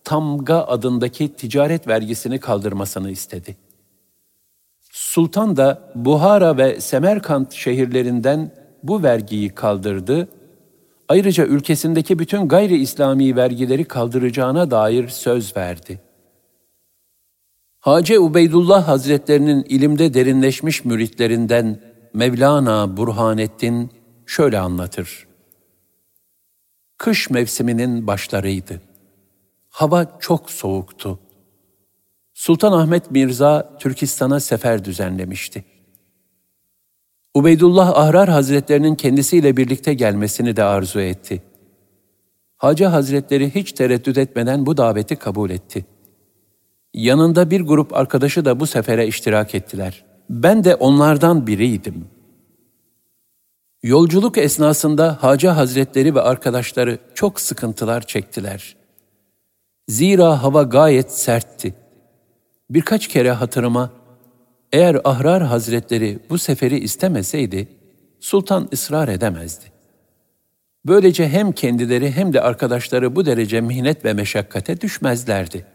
Tamga 0.03 0.63
adındaki 0.63 1.33
ticaret 1.33 1.87
vergisini 1.87 2.39
kaldırmasını 2.39 3.11
istedi. 3.11 3.55
Sultan 5.11 5.57
da 5.57 5.91
Buhara 5.95 6.57
ve 6.57 6.81
Semerkant 6.81 7.53
şehirlerinden 7.53 8.51
bu 8.83 9.03
vergiyi 9.03 9.49
kaldırdı. 9.49 10.27
Ayrıca 11.09 11.45
ülkesindeki 11.45 12.19
bütün 12.19 12.47
gayri 12.47 12.77
İslami 12.77 13.35
vergileri 13.35 13.85
kaldıracağına 13.85 14.71
dair 14.71 15.07
söz 15.07 15.57
verdi. 15.57 16.01
Hace 17.79 18.19
Ubeydullah 18.19 18.87
Hazretlerinin 18.87 19.63
ilimde 19.63 20.13
derinleşmiş 20.13 20.85
müritlerinden 20.85 21.79
Mevlana 22.13 22.97
Burhanettin 22.97 23.91
şöyle 24.25 24.59
anlatır. 24.59 25.27
Kış 26.97 27.29
mevsiminin 27.29 28.07
başlarıydı. 28.07 28.81
Hava 29.69 30.17
çok 30.19 30.51
soğuktu. 30.51 31.19
Sultan 32.41 32.71
Ahmet 32.71 33.11
Mirza 33.11 33.77
Türkistan'a 33.79 34.39
sefer 34.39 34.85
düzenlemişti. 34.85 35.63
Ubeydullah 37.33 37.97
Ahrar 37.97 38.29
Hazretlerinin 38.29 38.95
kendisiyle 38.95 39.57
birlikte 39.57 39.93
gelmesini 39.93 40.55
de 40.55 40.63
arzu 40.63 40.99
etti. 40.99 41.43
Hacı 42.57 42.85
Hazretleri 42.85 43.55
hiç 43.55 43.71
tereddüt 43.71 44.17
etmeden 44.17 44.65
bu 44.65 44.77
daveti 44.77 45.15
kabul 45.15 45.49
etti. 45.49 45.85
Yanında 46.93 47.51
bir 47.51 47.61
grup 47.61 47.93
arkadaşı 47.93 48.45
da 48.45 48.59
bu 48.59 48.67
sefere 48.67 49.07
iştirak 49.07 49.55
ettiler. 49.55 50.05
Ben 50.29 50.63
de 50.63 50.75
onlardan 50.75 51.47
biriydim. 51.47 52.07
Yolculuk 53.83 54.37
esnasında 54.37 55.17
Hacı 55.21 55.47
Hazretleri 55.47 56.15
ve 56.15 56.21
arkadaşları 56.21 56.99
çok 57.13 57.41
sıkıntılar 57.41 58.01
çektiler. 58.01 58.75
Zira 59.87 60.43
hava 60.43 60.63
gayet 60.63 61.11
sertti. 61.11 61.80
Birkaç 62.73 63.07
kere 63.07 63.31
hatırıma 63.31 63.91
eğer 64.71 64.97
Ahrar 65.03 65.43
Hazretleri 65.43 66.19
bu 66.29 66.37
seferi 66.37 66.79
istemeseydi, 66.79 67.67
sultan 68.19 68.69
ısrar 68.73 69.07
edemezdi. 69.07 69.65
Böylece 70.85 71.29
hem 71.29 71.51
kendileri 71.51 72.11
hem 72.11 72.33
de 72.33 72.41
arkadaşları 72.41 73.15
bu 73.15 73.25
derece 73.25 73.61
mihnet 73.61 74.05
ve 74.05 74.13
meşakkate 74.13 74.81
düşmezlerdi. 74.81 75.65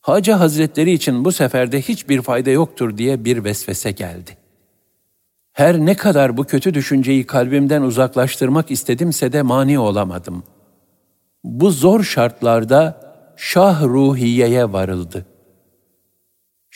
Hacı 0.00 0.32
Hazretleri 0.32 0.92
için 0.92 1.24
bu 1.24 1.32
seferde 1.32 1.80
hiçbir 1.80 2.22
fayda 2.22 2.50
yoktur 2.50 2.98
diye 2.98 3.24
bir 3.24 3.44
vesvese 3.44 3.90
geldi. 3.90 4.36
Her 5.52 5.78
ne 5.78 5.96
kadar 5.96 6.36
bu 6.36 6.44
kötü 6.44 6.74
düşünceyi 6.74 7.26
kalbimden 7.26 7.82
uzaklaştırmak 7.82 8.70
istedimse 8.70 9.32
de 9.32 9.42
mani 9.42 9.78
olamadım. 9.78 10.42
Bu 11.44 11.70
zor 11.70 12.02
şartlarda 12.02 13.00
Şah 13.36 13.82
Ruhiye'ye 13.82 14.72
varıldı.'' 14.72 15.26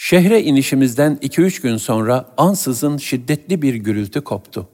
Şehre 0.05 0.43
inişimizden 0.43 1.19
iki 1.21 1.43
üç 1.43 1.61
gün 1.61 1.77
sonra 1.77 2.29
ansızın 2.37 2.97
şiddetli 2.97 3.63
bir 3.63 3.75
gürültü 3.75 4.21
koptu. 4.21 4.69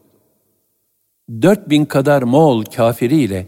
Dört 1.42 1.70
bin 1.70 1.84
kadar 1.84 2.22
Moğol 2.22 2.64
kafiriyle 2.64 3.46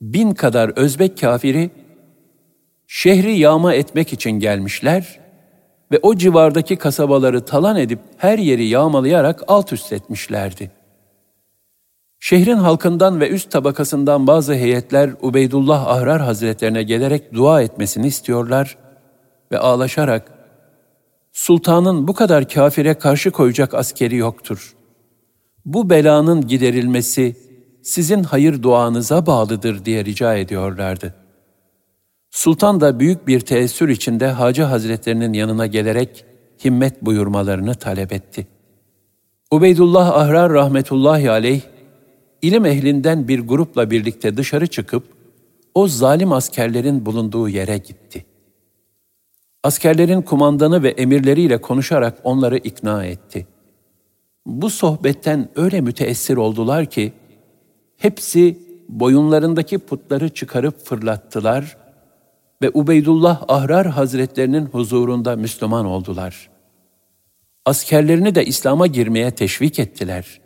bin 0.00 0.34
kadar 0.34 0.68
Özbek 0.68 1.20
kafiri 1.20 1.70
şehri 2.86 3.38
yağma 3.38 3.74
etmek 3.74 4.12
için 4.12 4.30
gelmişler 4.30 5.20
ve 5.92 5.98
o 6.02 6.16
civardaki 6.16 6.76
kasabaları 6.76 7.44
talan 7.44 7.76
edip 7.76 8.00
her 8.16 8.38
yeri 8.38 8.66
yağmalayarak 8.66 9.42
alt 9.48 9.72
üst 9.72 9.92
etmişlerdi. 9.92 10.70
Şehrin 12.20 12.56
halkından 12.56 13.20
ve 13.20 13.28
üst 13.28 13.50
tabakasından 13.50 14.26
bazı 14.26 14.54
heyetler 14.54 15.10
Ubeydullah 15.22 15.86
Ahrar 15.86 16.20
Hazretlerine 16.22 16.82
gelerek 16.82 17.34
dua 17.34 17.62
etmesini 17.62 18.06
istiyorlar 18.06 18.78
ve 19.52 19.58
ağlaşarak 19.58 20.41
Sultanın 21.32 22.08
bu 22.08 22.14
kadar 22.14 22.48
kafire 22.48 22.94
karşı 22.94 23.30
koyacak 23.30 23.74
askeri 23.74 24.16
yoktur. 24.16 24.74
Bu 25.64 25.90
belanın 25.90 26.46
giderilmesi 26.46 27.36
sizin 27.82 28.22
hayır 28.22 28.62
duanıza 28.62 29.26
bağlıdır 29.26 29.84
diye 29.84 30.04
rica 30.04 30.36
ediyorlardı. 30.36 31.14
Sultan 32.30 32.80
da 32.80 33.00
büyük 33.00 33.26
bir 33.26 33.40
teessür 33.40 33.88
içinde 33.88 34.26
Hacı 34.26 34.62
Hazretlerinin 34.62 35.32
yanına 35.32 35.66
gelerek 35.66 36.24
himmet 36.64 37.02
buyurmalarını 37.02 37.74
talep 37.74 38.12
etti. 38.12 38.46
Ubeydullah 39.50 40.08
Ahrar 40.16 40.52
rahmetullahi 40.52 41.30
aleyh, 41.30 41.60
ilim 42.42 42.66
ehlinden 42.66 43.28
bir 43.28 43.40
grupla 43.40 43.90
birlikte 43.90 44.36
dışarı 44.36 44.66
çıkıp, 44.66 45.04
o 45.74 45.88
zalim 45.88 46.32
askerlerin 46.32 47.06
bulunduğu 47.06 47.48
yere 47.48 47.78
gitti. 47.78 48.24
Askerlerin 49.62 50.22
kumandanı 50.22 50.82
ve 50.82 50.88
emirleriyle 50.88 51.60
konuşarak 51.60 52.18
onları 52.24 52.56
ikna 52.56 53.04
etti. 53.04 53.46
Bu 54.46 54.70
sohbetten 54.70 55.48
öyle 55.56 55.80
müteessir 55.80 56.36
oldular 56.36 56.86
ki, 56.86 57.12
hepsi 57.96 58.58
boyunlarındaki 58.88 59.78
putları 59.78 60.28
çıkarıp 60.28 60.86
fırlattılar 60.86 61.76
ve 62.62 62.70
Ubeydullah 62.74 63.42
Ahrar 63.48 63.86
Hazretlerinin 63.86 64.66
huzurunda 64.66 65.36
Müslüman 65.36 65.86
oldular. 65.86 66.50
Askerlerini 67.64 68.34
de 68.34 68.44
İslam'a 68.44 68.86
girmeye 68.86 69.30
teşvik 69.30 69.78
ettiler. 69.78 70.40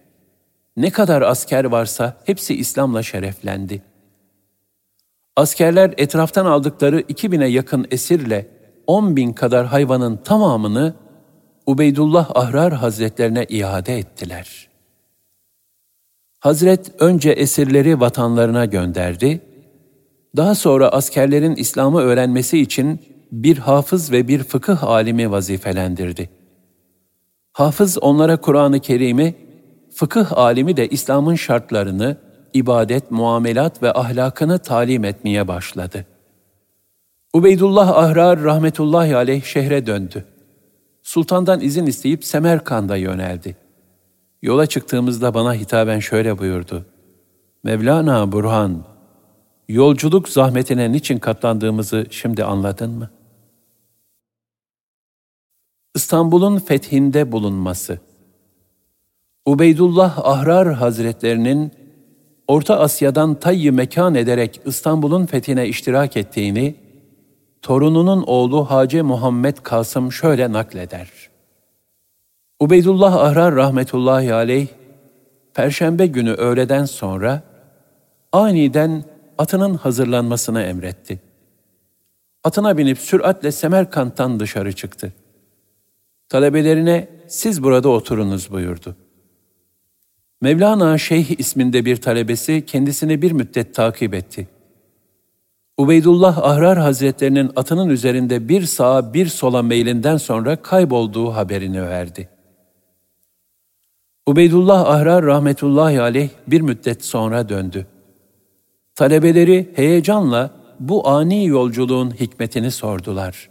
Ne 0.77 0.91
kadar 0.91 1.23
asker 1.23 1.65
varsa 1.65 2.17
hepsi 2.25 2.55
İslam'la 2.55 3.03
şereflendi. 3.03 3.83
Askerler 5.37 5.95
etraftan 5.97 6.47
aldıkları 6.47 7.01
2000'e 7.01 7.49
yakın 7.49 7.87
esirle 7.91 8.56
10 8.87 9.17
bin 9.17 9.33
kadar 9.33 9.67
hayvanın 9.67 10.17
tamamını 10.17 10.95
Ubeydullah 11.67 12.31
Ahrar 12.35 12.73
Hazretlerine 12.73 13.45
iade 13.49 13.99
ettiler. 13.99 14.69
Hazret 16.41 16.93
önce 16.99 17.31
esirleri 17.31 18.01
vatanlarına 18.01 18.65
gönderdi, 18.65 19.41
daha 20.37 20.55
sonra 20.55 20.89
askerlerin 20.89 21.57
İslam'ı 21.57 22.01
öğrenmesi 22.01 22.59
için 22.59 23.01
bir 23.33 23.59
hafız 23.59 24.13
ve 24.13 24.29
bir 24.29 24.43
fıkıh 24.43 24.85
alimi 24.85 25.31
vazifelendirdi. 25.31 26.31
Hafız 27.53 27.99
onlara 27.99 28.41
Kur'an-ı 28.41 28.81
Kerim'i, 28.81 29.35
fıkıh 29.95 30.39
alimi 30.39 30.77
de 30.77 30.89
İslam'ın 30.89 31.35
şartlarını, 31.35 32.17
ibadet, 32.55 33.11
muamelat 33.11 33.83
ve 33.83 33.93
ahlakını 33.93 34.59
talim 34.59 35.05
etmeye 35.05 35.49
başladı. 35.49 36.07
Ubeydullah 37.37 37.89
Ahrar 37.89 38.43
rahmetullahi 38.43 39.17
aleyh 39.17 39.45
şehre 39.45 39.87
döndü. 39.87 40.25
Sultandan 41.03 41.61
izin 41.61 41.87
isteyip 41.87 42.25
Semerkand'a 42.25 42.97
yöneldi. 42.97 43.57
Yola 44.43 44.67
çıktığımızda 44.67 45.35
bana 45.35 45.55
hitaben 45.55 45.99
şöyle 45.99 46.39
buyurdu. 46.39 46.87
Mevlana 47.65 48.33
Burhan, 48.33 48.85
yolculuk 49.69 50.29
zahmetine 50.29 50.93
niçin 50.93 51.19
katlandığımızı 51.19 52.07
şimdi 52.11 52.45
anladın 52.45 52.91
mı? 52.91 53.11
İstanbul'un 55.95 56.59
fethinde 56.59 57.33
bulunması 57.33 57.99
Ubeydullah 59.47 60.19
Ahrar 60.25 60.73
Hazretlerinin 60.73 61.73
Orta 62.49 62.79
Asya'dan 62.79 63.35
tayyi 63.35 63.73
mekan 63.73 64.15
ederek 64.15 64.61
İstanbul'un 64.67 65.27
fethine 65.27 65.69
iştirak 65.69 66.17
ettiğini, 66.17 66.86
torununun 67.67 68.25
oğlu 68.27 68.71
Hacı 68.71 69.05
Muhammed 69.05 69.57
Kasım 69.63 70.13
şöyle 70.13 70.53
nakleder. 70.53 71.11
Ubeydullah 72.61 73.15
Ahrar 73.17 73.55
rahmetullahi 73.55 74.35
aleyh, 74.35 74.67
Perşembe 75.55 76.07
günü 76.07 76.33
öğleden 76.33 76.85
sonra 76.85 77.43
aniden 78.33 79.05
atının 79.39 79.75
hazırlanmasını 79.75 80.63
emretti. 80.63 81.21
Atına 82.45 82.79
binip 82.79 82.99
süratle 82.99 83.53
Semerkant'tan 83.53 84.41
dışarı 84.41 84.73
çıktı. 84.73 85.13
Talebelerine 86.29 87.09
siz 87.29 87.63
burada 87.63 87.89
oturunuz 87.89 88.51
buyurdu. 88.51 88.97
Mevlana 90.41 90.99
Şeyh 90.99 91.41
isminde 91.41 91.85
bir 91.85 91.97
talebesi 91.97 92.67
kendisini 92.67 93.23
bir 93.23 93.33
müddet 93.33 93.75
takip 93.75 94.15
etti. 94.15 94.49
Ubeydullah 95.79 96.39
Ahrar 96.39 96.79
Hazretlerinin 96.79 97.51
atının 97.57 97.89
üzerinde 97.89 98.49
bir 98.49 98.63
sağa 98.63 99.15
bir 99.15 99.27
sola 99.27 99.63
meylinden 99.63 100.17
sonra 100.17 100.57
kaybolduğu 100.57 101.35
haberini 101.35 101.83
verdi. 101.83 102.29
Ubeydullah 104.27 104.87
Ahrar 104.87 105.25
rahmetullahi 105.25 106.01
aleyh 106.01 106.29
bir 106.47 106.61
müddet 106.61 107.05
sonra 107.05 107.49
döndü. 107.49 107.87
Talebeleri 108.95 109.73
heyecanla 109.77 110.51
bu 110.81 111.09
ani 111.09 111.47
yolculuğun 111.47 112.11
hikmetini 112.11 112.71
sordular. 112.71 113.51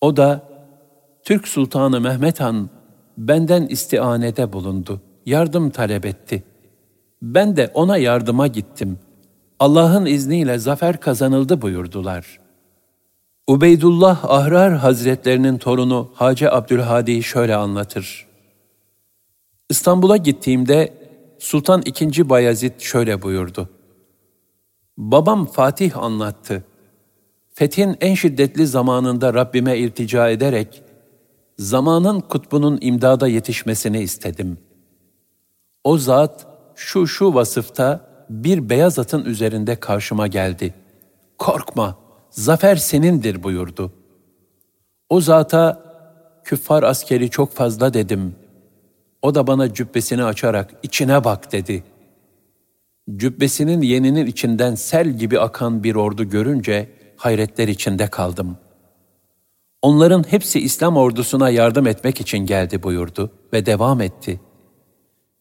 O 0.00 0.16
da, 0.16 0.42
Türk 1.24 1.48
Sultanı 1.48 2.00
Mehmet 2.00 2.40
Han 2.40 2.70
benden 3.18 3.66
istianede 3.66 4.52
bulundu, 4.52 5.00
yardım 5.26 5.70
talep 5.70 6.06
etti. 6.06 6.44
Ben 7.22 7.56
de 7.56 7.70
ona 7.74 7.96
yardıma 7.96 8.46
gittim. 8.46 8.98
Allah'ın 9.60 10.06
izniyle 10.06 10.58
zafer 10.58 11.00
kazanıldı 11.00 11.62
buyurdular. 11.62 12.40
Ubeydullah 13.46 14.24
Ahrar 14.24 14.76
Hazretlerinin 14.76 15.58
torunu 15.58 16.10
Hacı 16.14 16.52
Abdülhadi 16.52 17.22
şöyle 17.22 17.56
anlatır. 17.56 18.26
İstanbul'a 19.70 20.16
gittiğimde 20.16 20.92
Sultan 21.38 21.82
II. 22.00 22.28
Bayezid 22.28 22.80
şöyle 22.80 23.22
buyurdu. 23.22 23.68
Babam 24.98 25.46
Fatih 25.46 25.98
anlattı. 25.98 26.64
Fethin 27.54 27.96
en 28.00 28.14
şiddetli 28.14 28.66
zamanında 28.66 29.34
Rabbime 29.34 29.78
irtica 29.78 30.28
ederek, 30.28 30.82
zamanın 31.58 32.20
kutbunun 32.20 32.78
imdada 32.80 33.28
yetişmesini 33.28 34.02
istedim. 34.02 34.58
O 35.84 35.98
zat 35.98 36.46
şu 36.74 37.06
şu 37.06 37.34
vasıfta 37.34 38.05
bir 38.30 38.68
beyaz 38.68 38.98
atın 38.98 39.24
üzerinde 39.24 39.76
karşıma 39.76 40.26
geldi. 40.26 40.74
Korkma, 41.38 41.98
zafer 42.30 42.76
senindir 42.76 43.42
buyurdu. 43.42 43.92
O 45.08 45.20
zata, 45.20 45.82
küffar 46.44 46.82
askeri 46.82 47.30
çok 47.30 47.52
fazla 47.52 47.94
dedim. 47.94 48.34
O 49.22 49.34
da 49.34 49.46
bana 49.46 49.74
cübbesini 49.74 50.24
açarak 50.24 50.74
içine 50.82 51.24
bak 51.24 51.52
dedi.'' 51.52 51.96
Cübbesinin 53.16 53.82
yeninin 53.82 54.26
içinden 54.26 54.74
sel 54.74 55.08
gibi 55.08 55.40
akan 55.40 55.84
bir 55.84 55.94
ordu 55.94 56.24
görünce 56.24 56.88
hayretler 57.16 57.68
içinde 57.68 58.06
kaldım. 58.06 58.56
Onların 59.82 60.24
hepsi 60.30 60.60
İslam 60.60 60.96
ordusuna 60.96 61.50
yardım 61.50 61.86
etmek 61.86 62.20
için 62.20 62.38
geldi 62.38 62.82
buyurdu 62.82 63.30
ve 63.52 63.66
devam 63.66 64.00
etti. 64.00 64.40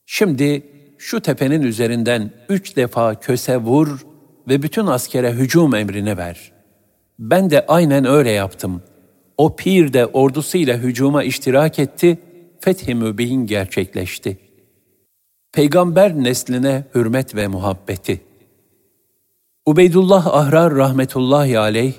Şimdi 0.05 0.63
şu 0.97 1.21
tepenin 1.21 1.61
üzerinden 1.61 2.31
üç 2.49 2.75
defa 2.75 3.19
köse 3.19 3.57
vur 3.57 4.05
ve 4.47 4.63
bütün 4.63 4.87
askere 4.87 5.31
hücum 5.31 5.75
emrini 5.75 6.17
ver. 6.17 6.51
Ben 7.19 7.49
de 7.49 7.65
aynen 7.67 8.05
öyle 8.05 8.31
yaptım. 8.31 8.81
O 9.37 9.55
pir 9.55 9.93
de 9.93 10.05
ordusuyla 10.05 10.77
hücuma 10.77 11.23
iştirak 11.23 11.79
etti, 11.79 12.17
fethi 12.59 12.95
mübin 12.95 13.47
gerçekleşti.'' 13.47 14.45
peygamber 15.55 16.15
nesline 16.15 16.83
hürmet 16.95 17.35
ve 17.35 17.47
muhabbeti. 17.47 18.21
Ubeydullah 19.65 20.27
Ahrar 20.27 20.75
rahmetullahi 20.75 21.59
aleyh, 21.59 21.93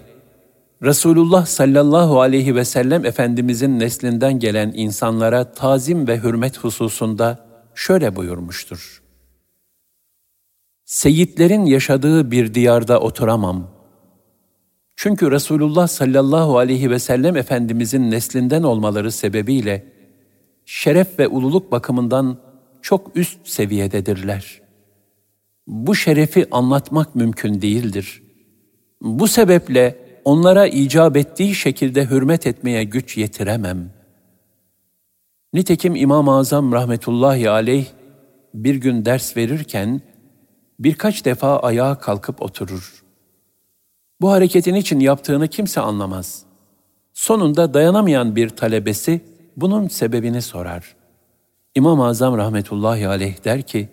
Resulullah 0.83 1.47
sallallahu 1.47 2.21
aleyhi 2.21 2.55
ve 2.55 2.65
sellem 2.65 3.05
Efendimizin 3.05 3.79
neslinden 3.79 4.39
gelen 4.39 4.73
insanlara 4.75 5.53
tazim 5.53 6.09
ve 6.09 6.19
hürmet 6.19 6.59
hususunda 6.59 7.46
şöyle 7.77 8.17
buyurmuştur. 8.17 9.03
Seyitlerin 10.85 11.67
yaşadığı 11.67 12.31
bir 12.31 12.55
diyarda 12.55 13.01
oturamam. 13.01 13.71
Çünkü 14.97 15.31
Resulullah 15.31 15.89
sallallahu 15.89 16.59
aleyhi 16.59 16.91
ve 16.91 16.99
sellem 16.99 17.37
Efendimizin 17.37 18.11
neslinden 18.11 18.63
olmaları 18.63 19.13
sebebiyle 19.13 19.93
şeref 20.65 21.19
ve 21.19 21.29
ululuk 21.29 21.73
bakımından 21.73 22.39
çok 22.83 23.17
üst 23.17 23.49
seviyededirler. 23.49 24.61
Bu 25.67 25.95
şerefi 25.95 26.47
anlatmak 26.51 27.15
mümkün 27.15 27.63
değildir. 27.63 28.23
Bu 29.01 29.29
sebeple 29.29 29.99
onlara 30.25 30.67
icap 30.67 31.17
ettiği 31.17 31.55
şekilde 31.55 32.11
hürmet 32.11 32.47
etmeye 32.47 32.85
güç 32.85 33.17
yetiremem. 33.17 33.96
Nitekim 35.57 35.97
İmam-ı 35.97 36.37
Azam 36.37 36.73
rahmetullahi 36.73 37.51
aleyh 37.51 37.87
bir 38.55 38.75
gün 38.75 39.05
ders 39.05 39.37
verirken 39.37 40.01
birkaç 40.81 41.25
defa 41.25 41.59
ayağa 41.59 41.99
kalkıp 41.99 42.43
oturur. 42.43 43.05
Bu 44.21 44.31
hareketin 44.31 44.75
için 44.75 45.01
yaptığını 45.01 45.49
kimse 45.49 45.81
anlamaz. 45.81 46.43
Sonunda 47.15 47.75
dayanamayan 47.75 48.37
bir 48.37 48.49
talebesi 48.49 49.21
bunun 49.57 49.89
sebebini 49.89 50.43
sorar. 50.43 50.97
İmam-ı 51.75 52.07
Azam 52.07 52.37
rahmetullahi 52.37 53.09
aleyh 53.09 53.45
der 53.45 53.63
ki, 53.63 53.89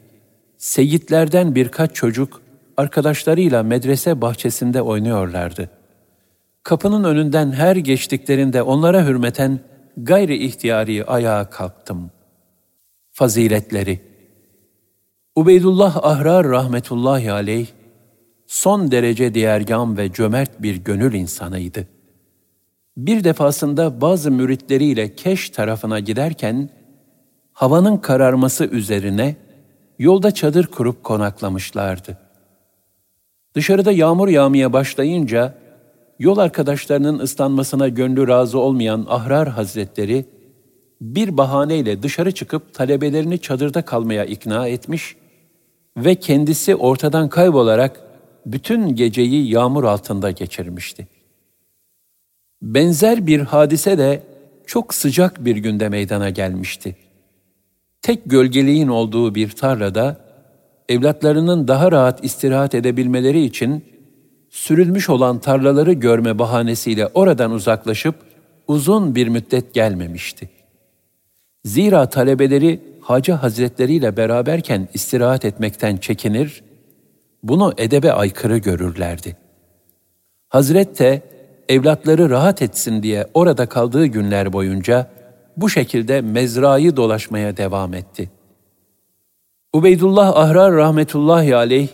Seyitlerden 0.58 1.56
birkaç 1.56 1.96
çocuk 1.96 2.42
arkadaşlarıyla 2.78 3.64
medrese 3.64 4.22
bahçesinde 4.22 4.82
oynuyorlardı. 4.82 5.70
Kapının 6.64 7.04
önünden 7.04 7.52
her 7.52 7.76
geçtiklerinde 7.76 8.62
onlara 8.62 9.06
hürmeten 9.06 9.60
gayri 9.98 10.46
ihtiyari 10.46 11.06
ayağa 11.06 11.50
kalktım. 11.50 12.12
Faziletleri 13.12 14.00
Ubeydullah 15.36 16.06
Ahrar 16.06 16.48
rahmetullahi 16.48 17.32
aleyh, 17.32 17.68
son 18.48 18.92
derece 18.92 19.34
diğergam 19.34 19.98
ve 19.98 20.12
cömert 20.12 20.62
bir 20.62 20.76
gönül 20.76 21.14
insanıydı. 21.14 21.88
Bir 22.98 23.24
defasında 23.24 24.02
bazı 24.02 24.32
müritleriyle 24.32 25.16
Keş 25.16 25.50
tarafına 25.50 26.00
giderken, 26.00 26.70
havanın 27.54 27.98
kararması 27.98 28.66
üzerine 28.66 29.36
yolda 30.00 30.32
çadır 30.32 30.68
kurup 30.68 31.04
konaklamışlardı. 31.04 32.18
Dışarıda 33.56 33.92
yağmur 33.92 34.28
yağmaya 34.28 34.74
başlayınca, 34.74 35.56
yol 36.20 36.38
arkadaşlarının 36.38 37.20
ıslanmasına 37.20 37.88
gönlü 37.88 38.28
razı 38.28 38.60
olmayan 38.60 39.06
Ahrar 39.10 39.50
Hazretleri, 39.50 40.26
bir 41.02 41.38
bahaneyle 41.38 42.04
dışarı 42.04 42.32
çıkıp 42.32 42.74
talebelerini 42.74 43.40
çadırda 43.40 43.82
kalmaya 43.82 44.26
ikna 44.26 44.68
etmiş 44.68 45.16
ve 45.98 46.16
kendisi 46.16 46.76
ortadan 46.76 47.30
kaybolarak 47.30 48.00
bütün 48.46 48.96
geceyi 48.96 49.52
yağmur 49.52 49.84
altında 49.84 50.32
geçirmişti. 50.32 51.08
Benzer 52.62 53.28
bir 53.28 53.40
hadise 53.40 53.98
de 53.98 54.24
çok 54.66 54.94
sıcak 54.94 55.46
bir 55.46 55.56
günde 55.56 55.90
meydana 55.90 56.30
gelmişti. 56.30 56.96
Tek 58.02 58.26
gölgeliğin 58.26 58.88
olduğu 58.88 59.36
bir 59.36 59.50
tarlada 59.50 60.18
evlatlarının 60.90 61.68
daha 61.68 61.92
rahat 61.92 62.24
istirahat 62.24 62.76
edebilmeleri 62.76 63.44
için 63.44 63.86
sürülmüş 64.54 65.10
olan 65.10 65.40
tarlaları 65.40 65.94
görme 65.94 66.40
bahanesiyle 66.40 67.08
oradan 67.08 67.52
uzaklaşıp 67.52 68.16
uzun 68.68 69.16
bir 69.16 69.28
müddet 69.28 69.74
gelmemişti. 69.74 70.50
Zira 71.66 72.10
talebeleri 72.10 72.80
Hacı 73.02 73.32
Hazretleri 73.32 73.94
ile 73.94 74.18
beraberken 74.18 74.88
istirahat 74.94 75.46
etmekten 75.46 75.98
çekinir, 75.98 76.64
bunu 77.44 77.74
edebe 77.78 78.12
aykırı 78.12 78.58
görürlerdi. 78.58 79.38
Hazret 80.50 81.00
de 81.00 81.22
evlatları 81.70 82.30
rahat 82.30 82.62
etsin 82.62 83.04
diye 83.04 83.28
orada 83.34 83.66
kaldığı 83.66 84.06
günler 84.06 84.54
boyunca 84.54 85.08
bu 85.58 85.70
şekilde 85.70 86.22
mezrayı 86.22 86.98
dolaşmaya 86.98 87.58
devam 87.58 87.94
etti. 87.94 88.30
Ubeydullah 89.74 90.38
Ahrar 90.38 90.74
rahmetullahi 90.74 91.56
aleyh, 91.56 91.88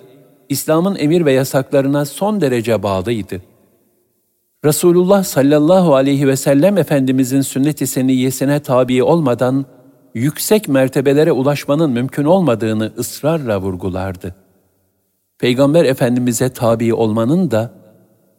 İslam'ın 0.49 0.95
emir 0.95 1.25
ve 1.25 1.33
yasaklarına 1.33 2.05
son 2.05 2.41
derece 2.41 2.83
bağlıydı. 2.83 3.41
Resulullah 4.65 5.23
sallallahu 5.23 5.95
aleyhi 5.95 6.27
ve 6.27 6.35
sellem 6.35 6.77
Efendimizin 6.77 7.41
sünnet-i 7.41 7.87
seniyyesine 7.87 8.59
tabi 8.59 9.03
olmadan 9.03 9.65
yüksek 10.13 10.67
mertebelere 10.67 11.31
ulaşmanın 11.31 11.91
mümkün 11.91 12.23
olmadığını 12.23 12.93
ısrarla 12.97 13.61
vurgulardı. 13.61 14.35
Peygamber 15.39 15.85
Efendimiz'e 15.85 16.49
tabi 16.49 16.93
olmanın 16.93 17.51
da 17.51 17.73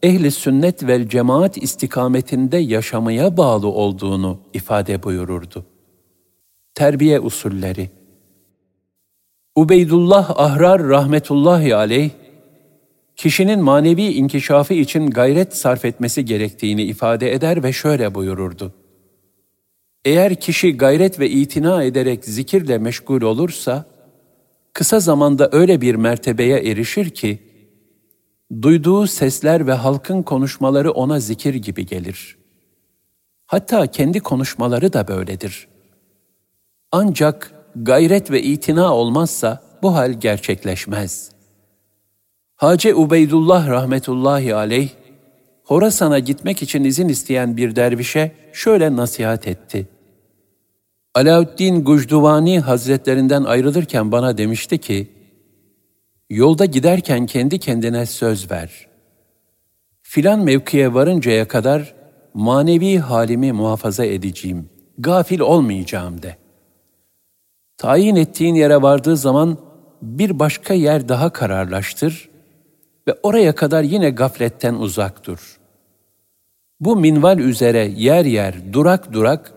ehli 0.03 0.31
sünnet 0.31 0.87
vel 0.87 1.09
cemaat 1.09 1.63
istikametinde 1.63 2.59
yaşamaya 2.59 3.37
bağlı 3.37 3.69
olduğunu 3.69 4.39
ifade 4.55 5.03
buyururdu. 5.03 5.65
Terbiye 6.75 7.21
usulleri 7.21 7.91
Ubeydullah 9.61 10.31
Ahrar 10.41 10.83
rahmetullahi 10.83 11.77
aleyh, 11.77 12.11
kişinin 13.17 13.61
manevi 13.63 14.03
inkişafı 14.03 14.75
için 14.75 15.11
gayret 15.11 15.57
sarf 15.57 15.85
etmesi 15.85 16.25
gerektiğini 16.25 16.83
ifade 16.83 17.33
eder 17.33 17.63
ve 17.63 17.73
şöyle 17.73 18.15
buyururdu. 18.15 18.73
Eğer 20.05 20.35
kişi 20.35 20.77
gayret 20.77 21.19
ve 21.21 21.31
itina 21.31 21.83
ederek 21.83 22.25
zikirle 22.25 22.79
meşgul 22.79 23.23
olursa, 23.23 23.85
kısa 24.73 25.01
zamanda 25.01 25.49
öyle 25.53 25.81
bir 25.81 25.95
mertebeye 25.95 26.59
erişir 26.59 27.11
ki, 27.11 27.39
duyduğu 28.63 29.07
sesler 29.07 29.67
ve 29.67 29.73
halkın 29.73 30.23
konuşmaları 30.23 30.91
ona 30.91 31.21
zikir 31.21 31.55
gibi 31.55 31.87
gelir. 31.87 32.37
Hatta 33.47 33.87
kendi 33.87 34.21
konuşmaları 34.21 34.93
da 34.93 35.09
böyledir. 35.09 35.69
Ancak 36.93 37.60
gayret 37.77 38.31
ve 38.31 38.43
itina 38.43 38.95
olmazsa 38.95 39.63
bu 39.83 39.95
hal 39.95 40.13
gerçekleşmez. 40.13 41.31
Hacı 42.57 42.97
Ubeydullah 42.97 43.69
rahmetullahi 43.69 44.55
aleyh, 44.55 44.89
Horasan'a 45.65 46.19
gitmek 46.19 46.63
için 46.63 46.85
izin 46.85 47.09
isteyen 47.09 47.57
bir 47.57 47.77
dervişe 47.77 48.33
şöyle 48.53 48.97
nasihat 48.97 49.49
etti. 49.49 49.89
Alaaddin 51.15 51.85
Gucduvani 51.85 52.61
Hazretlerinden 52.61 53.45
ayrılırken 53.45 54.13
bana 54.13 54.39
demişti 54.39 54.79
ki, 54.79 55.09
Yolda 56.31 56.65
giderken 56.65 57.27
kendi 57.27 57.59
kendine 57.59 58.07
söz 58.07 58.51
ver. 58.51 58.87
Filan 60.03 60.41
mevkiye 60.41 60.95
varıncaya 60.95 61.49
kadar 61.49 61.95
manevi 62.35 62.99
halimi 62.99 63.53
muhafaza 63.53 64.05
edeceğim, 64.05 64.69
gafil 64.99 65.41
olmayacağım 65.41 66.23
de. 66.23 66.40
Tayin 67.81 68.17
ettiğin 68.17 68.55
yere 68.55 68.83
vardığı 68.83 69.17
zaman 69.17 69.59
bir 70.03 70.39
başka 70.39 70.75
yer 70.75 71.09
daha 71.09 71.31
kararlaştır 71.31 72.29
ve 73.09 73.15
oraya 73.23 73.55
kadar 73.55 73.83
yine 73.83 74.11
gafletten 74.11 74.75
uzak 74.75 75.27
dur. 75.27 75.59
Bu 76.81 76.97
minval 76.97 77.39
üzere 77.39 77.93
yer 77.97 78.25
yer, 78.25 78.73
durak 78.73 79.13
durak, 79.13 79.53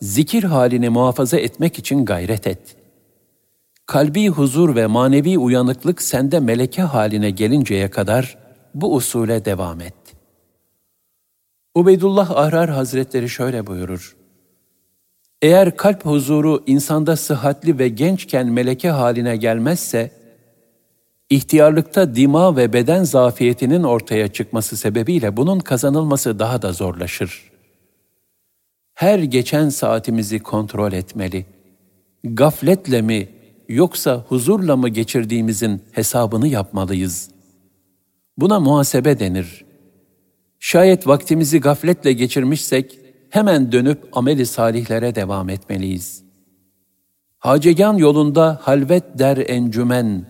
zikir 0.00 0.44
halini 0.44 0.88
muhafaza 0.88 1.36
etmek 1.36 1.78
için 1.78 2.04
gayret 2.04 2.46
et. 2.46 2.76
Kalbi 3.86 4.28
huzur 4.28 4.76
ve 4.76 4.86
manevi 4.86 5.38
uyanıklık 5.38 6.02
sende 6.02 6.40
meleke 6.40 6.82
haline 6.82 7.30
gelinceye 7.30 7.90
kadar 7.90 8.38
bu 8.74 8.94
usule 8.94 9.44
devam 9.44 9.80
et. 9.80 9.94
Ubeydullah 11.74 12.30
Ahrar 12.30 12.70
Hazretleri 12.70 13.28
şöyle 13.28 13.66
buyurur. 13.66 14.17
Eğer 15.42 15.76
kalp 15.76 16.04
huzuru 16.04 16.62
insanda 16.66 17.16
sıhhatli 17.16 17.78
ve 17.78 17.88
gençken 17.88 18.46
meleke 18.46 18.90
haline 18.90 19.36
gelmezse, 19.36 20.10
ihtiyarlıkta 21.30 22.14
dima 22.14 22.56
ve 22.56 22.72
beden 22.72 23.04
zafiyetinin 23.04 23.82
ortaya 23.82 24.28
çıkması 24.28 24.76
sebebiyle 24.76 25.36
bunun 25.36 25.58
kazanılması 25.58 26.38
daha 26.38 26.62
da 26.62 26.72
zorlaşır. 26.72 27.50
Her 28.94 29.18
geçen 29.18 29.68
saatimizi 29.68 30.38
kontrol 30.38 30.92
etmeli. 30.92 31.46
Gafletle 32.24 33.02
mi 33.02 33.28
yoksa 33.68 34.24
huzurla 34.28 34.76
mı 34.76 34.88
geçirdiğimizin 34.88 35.82
hesabını 35.92 36.48
yapmalıyız. 36.48 37.30
Buna 38.38 38.60
muhasebe 38.60 39.18
denir. 39.18 39.64
Şayet 40.58 41.06
vaktimizi 41.06 41.60
gafletle 41.60 42.12
geçirmişsek, 42.12 42.98
hemen 43.30 43.72
dönüp 43.72 44.08
ameli 44.12 44.46
salihlere 44.46 45.14
devam 45.14 45.48
etmeliyiz. 45.48 46.22
Hacegan 47.38 47.96
yolunda 47.96 48.58
halvet 48.62 49.04
der 49.18 49.36
encümen, 49.36 50.26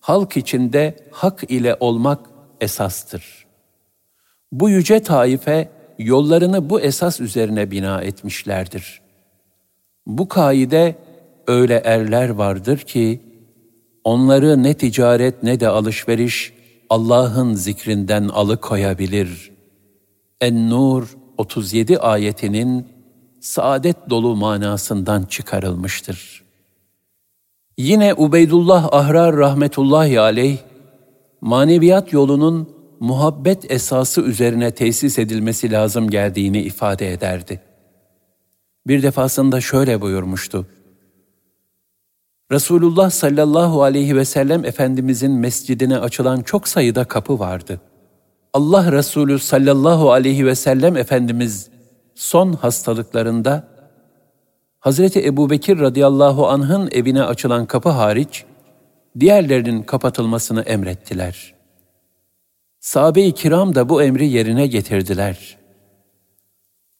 halk 0.00 0.36
içinde 0.36 0.96
hak 1.10 1.44
ile 1.48 1.76
olmak 1.80 2.20
esastır. 2.60 3.46
Bu 4.52 4.70
yüce 4.70 5.02
taife 5.02 5.68
yollarını 5.98 6.70
bu 6.70 6.80
esas 6.80 7.20
üzerine 7.20 7.70
bina 7.70 8.02
etmişlerdir. 8.02 9.00
Bu 10.06 10.28
kaide 10.28 10.96
öyle 11.46 11.82
erler 11.84 12.28
vardır 12.28 12.78
ki 12.78 13.20
onları 14.04 14.62
ne 14.62 14.74
ticaret 14.74 15.42
ne 15.42 15.60
de 15.60 15.68
alışveriş 15.68 16.52
Allah'ın 16.90 17.54
zikrinden 17.54 18.28
alıkoyabilir. 18.28 19.50
En-Nur 20.40 21.17
37 21.38 21.98
ayetinin 21.98 22.86
saadet 23.40 24.10
dolu 24.10 24.36
manasından 24.36 25.22
çıkarılmıştır. 25.22 26.44
Yine 27.78 28.14
Ubeydullah 28.14 28.88
Ahrar 28.92 29.36
rahmetullahi 29.36 30.20
aleyh, 30.20 30.58
maneviyat 31.40 32.12
yolunun 32.12 32.68
muhabbet 33.00 33.70
esası 33.70 34.20
üzerine 34.20 34.70
tesis 34.70 35.18
edilmesi 35.18 35.72
lazım 35.72 36.10
geldiğini 36.10 36.62
ifade 36.62 37.12
ederdi. 37.12 37.60
Bir 38.86 39.02
defasında 39.02 39.60
şöyle 39.60 40.00
buyurmuştu. 40.00 40.66
Resulullah 42.52 43.10
sallallahu 43.10 43.82
aleyhi 43.82 44.16
ve 44.16 44.24
sellem 44.24 44.64
Efendimizin 44.64 45.32
mescidine 45.32 45.98
açılan 45.98 46.42
çok 46.42 46.68
sayıda 46.68 47.04
kapı 47.04 47.38
vardı. 47.38 47.80
Allah 48.52 48.92
Resulü 48.92 49.38
sallallahu 49.38 50.12
aleyhi 50.12 50.46
ve 50.46 50.54
sellem 50.54 50.96
Efendimiz 50.96 51.70
son 52.14 52.52
hastalıklarında 52.52 53.68
Hazreti 54.80 55.26
Ebubekir 55.26 55.78
radıyallahu 55.78 56.48
anh'ın 56.48 56.88
evine 56.92 57.22
açılan 57.22 57.66
kapı 57.66 57.88
hariç 57.88 58.44
diğerlerinin 59.20 59.82
kapatılmasını 59.82 60.62
emrettiler. 60.62 61.54
Sahabe-i 62.80 63.32
kiram 63.32 63.74
da 63.74 63.88
bu 63.88 64.02
emri 64.02 64.28
yerine 64.28 64.66
getirdiler. 64.66 65.58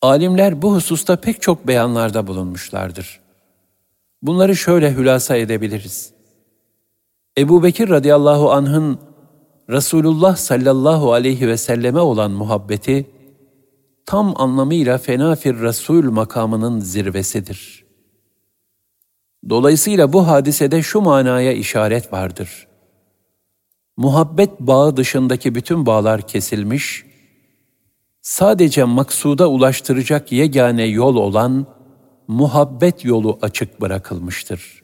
Alimler 0.03 0.63
bu 0.63 0.75
hususta 0.75 1.17
pek 1.17 1.43
çok 1.43 1.67
beyanlarda 1.67 2.27
bulunmuşlardır. 2.27 3.21
Bunları 4.23 4.57
şöyle 4.57 4.95
hülasa 4.95 5.37
edebiliriz. 5.37 6.13
Ebu 7.39 7.63
Bekir 7.63 7.89
radıyallahu 7.89 8.53
anh'ın 8.53 8.99
Resulullah 9.71 10.37
sallallahu 10.37 11.13
aleyhi 11.13 11.49
ve 11.49 11.57
selleme 11.57 12.01
olan 12.01 12.31
muhabbeti, 12.31 13.11
tam 14.07 14.41
anlamıyla 14.41 14.99
fenafir 14.99 15.61
Resul 15.61 16.11
makamının 16.11 16.81
zirvesidir. 16.81 17.85
Dolayısıyla 19.49 20.13
bu 20.13 20.29
hadisede 20.29 20.83
şu 20.83 21.01
manaya 21.01 21.53
işaret 21.53 22.13
vardır. 22.13 22.69
Muhabbet 23.97 24.61
bağı 24.61 24.97
dışındaki 24.97 25.55
bütün 25.55 25.87
bağlar 25.87 26.29
kesilmiş, 26.29 27.05
sadece 28.23 28.85
maksuda 28.85 29.49
ulaştıracak 29.49 30.33
yegane 30.33 30.85
yol 30.85 31.17
olan 31.17 31.67
muhabbet 32.29 33.05
yolu 33.05 33.39
açık 33.43 33.81
bırakılmıştır. 33.81 34.83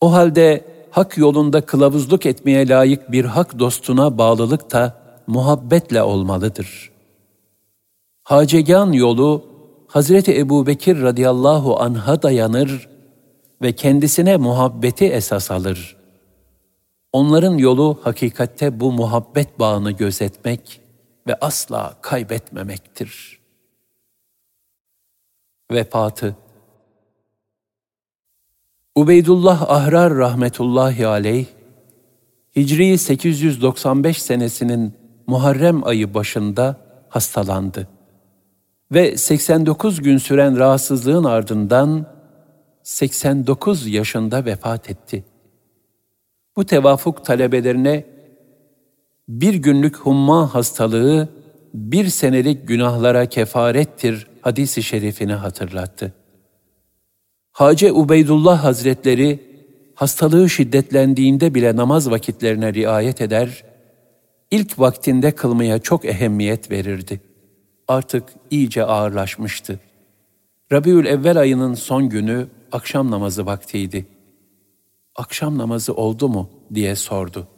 O 0.00 0.12
halde 0.12 0.64
hak 0.92 1.18
yolunda 1.18 1.66
kılavuzluk 1.66 2.26
etmeye 2.26 2.68
layık 2.68 3.12
bir 3.12 3.24
hak 3.24 3.58
dostuna 3.58 4.18
bağlılık 4.18 4.72
da 4.72 5.02
muhabbetle 5.26 6.02
olmalıdır. 6.02 6.92
Hacegan 8.24 8.92
yolu 8.92 9.44
Hazreti 9.86 10.38
Ebu 10.38 10.66
Bekir 10.66 11.02
radıyallahu 11.02 11.80
anh'a 11.80 12.22
dayanır 12.22 12.88
ve 13.62 13.72
kendisine 13.72 14.36
muhabbeti 14.36 15.04
esas 15.04 15.50
alır. 15.50 15.96
Onların 17.12 17.58
yolu 17.58 17.98
hakikatte 18.02 18.80
bu 18.80 18.92
muhabbet 18.92 19.58
bağını 19.58 19.90
gözetmek 19.90 20.80
ve 21.26 21.34
asla 21.40 21.96
kaybetmemektir. 22.02 23.38
Vefatı 25.72 26.36
Ubeydullah 28.94 29.70
Ahrar 29.70 30.14
rahmetullahi 30.14 31.06
aleyh, 31.06 31.46
Hicri 32.56 32.98
895 32.98 34.22
senesinin 34.22 34.94
Muharrem 35.26 35.86
ayı 35.86 36.14
başında 36.14 36.76
hastalandı 37.08 37.88
ve 38.92 39.16
89 39.16 40.02
gün 40.02 40.18
süren 40.18 40.58
rahatsızlığın 40.58 41.24
ardından 41.24 42.06
89 42.82 43.86
yaşında 43.86 44.44
vefat 44.44 44.90
etti. 44.90 45.24
Bu 46.56 46.66
tevafuk 46.66 47.24
talebelerine 47.24 48.04
bir 49.28 49.54
günlük 49.54 49.96
humma 49.96 50.54
hastalığı 50.54 51.28
bir 51.74 52.08
senelik 52.08 52.68
günahlara 52.68 53.26
kefarettir 53.26 54.26
hadisi 54.40 54.82
şerifini 54.82 55.34
hatırlattı. 55.34 56.12
Hace 57.52 57.92
Ubeydullah 57.92 58.64
Hazretleri 58.64 59.40
hastalığı 59.94 60.50
şiddetlendiğinde 60.50 61.54
bile 61.54 61.76
namaz 61.76 62.10
vakitlerine 62.10 62.74
riayet 62.74 63.20
eder, 63.20 63.64
ilk 64.50 64.78
vaktinde 64.78 65.30
kılmaya 65.30 65.78
çok 65.78 66.04
ehemmiyet 66.04 66.70
verirdi. 66.70 67.20
Artık 67.88 68.24
iyice 68.50 68.84
ağırlaşmıştı. 68.84 69.80
Rabiül 70.72 71.06
Evvel 71.06 71.36
ayının 71.36 71.74
son 71.74 72.08
günü 72.08 72.46
akşam 72.72 73.10
namazı 73.10 73.46
vaktiydi. 73.46 74.06
Akşam 75.16 75.58
namazı 75.58 75.94
oldu 75.94 76.28
mu 76.28 76.50
diye 76.74 76.96
sordu. 76.96 77.48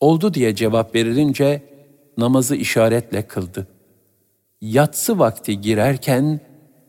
Oldu 0.00 0.34
diye 0.34 0.54
cevap 0.54 0.94
verilince 0.94 1.62
namazı 2.18 2.56
işaretle 2.56 3.26
kıldı. 3.26 3.66
Yatsı 4.60 5.18
vakti 5.18 5.60
girerken 5.60 6.40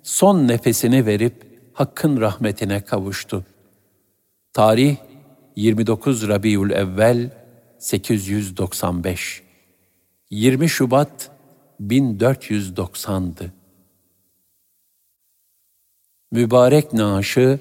son 0.03 0.47
nefesini 0.47 1.05
verip 1.05 1.33
Hakk'ın 1.73 2.21
rahmetine 2.21 2.81
kavuştu. 2.81 3.45
Tarih 4.53 4.97
29 5.55 6.27
Rabiül 6.27 6.71
Evvel 6.71 7.29
895 7.79 9.43
20 10.29 10.69
Şubat 10.69 11.31
1490'dı. 11.81 13.51
Mübarek 16.31 16.93
naaşı 16.93 17.59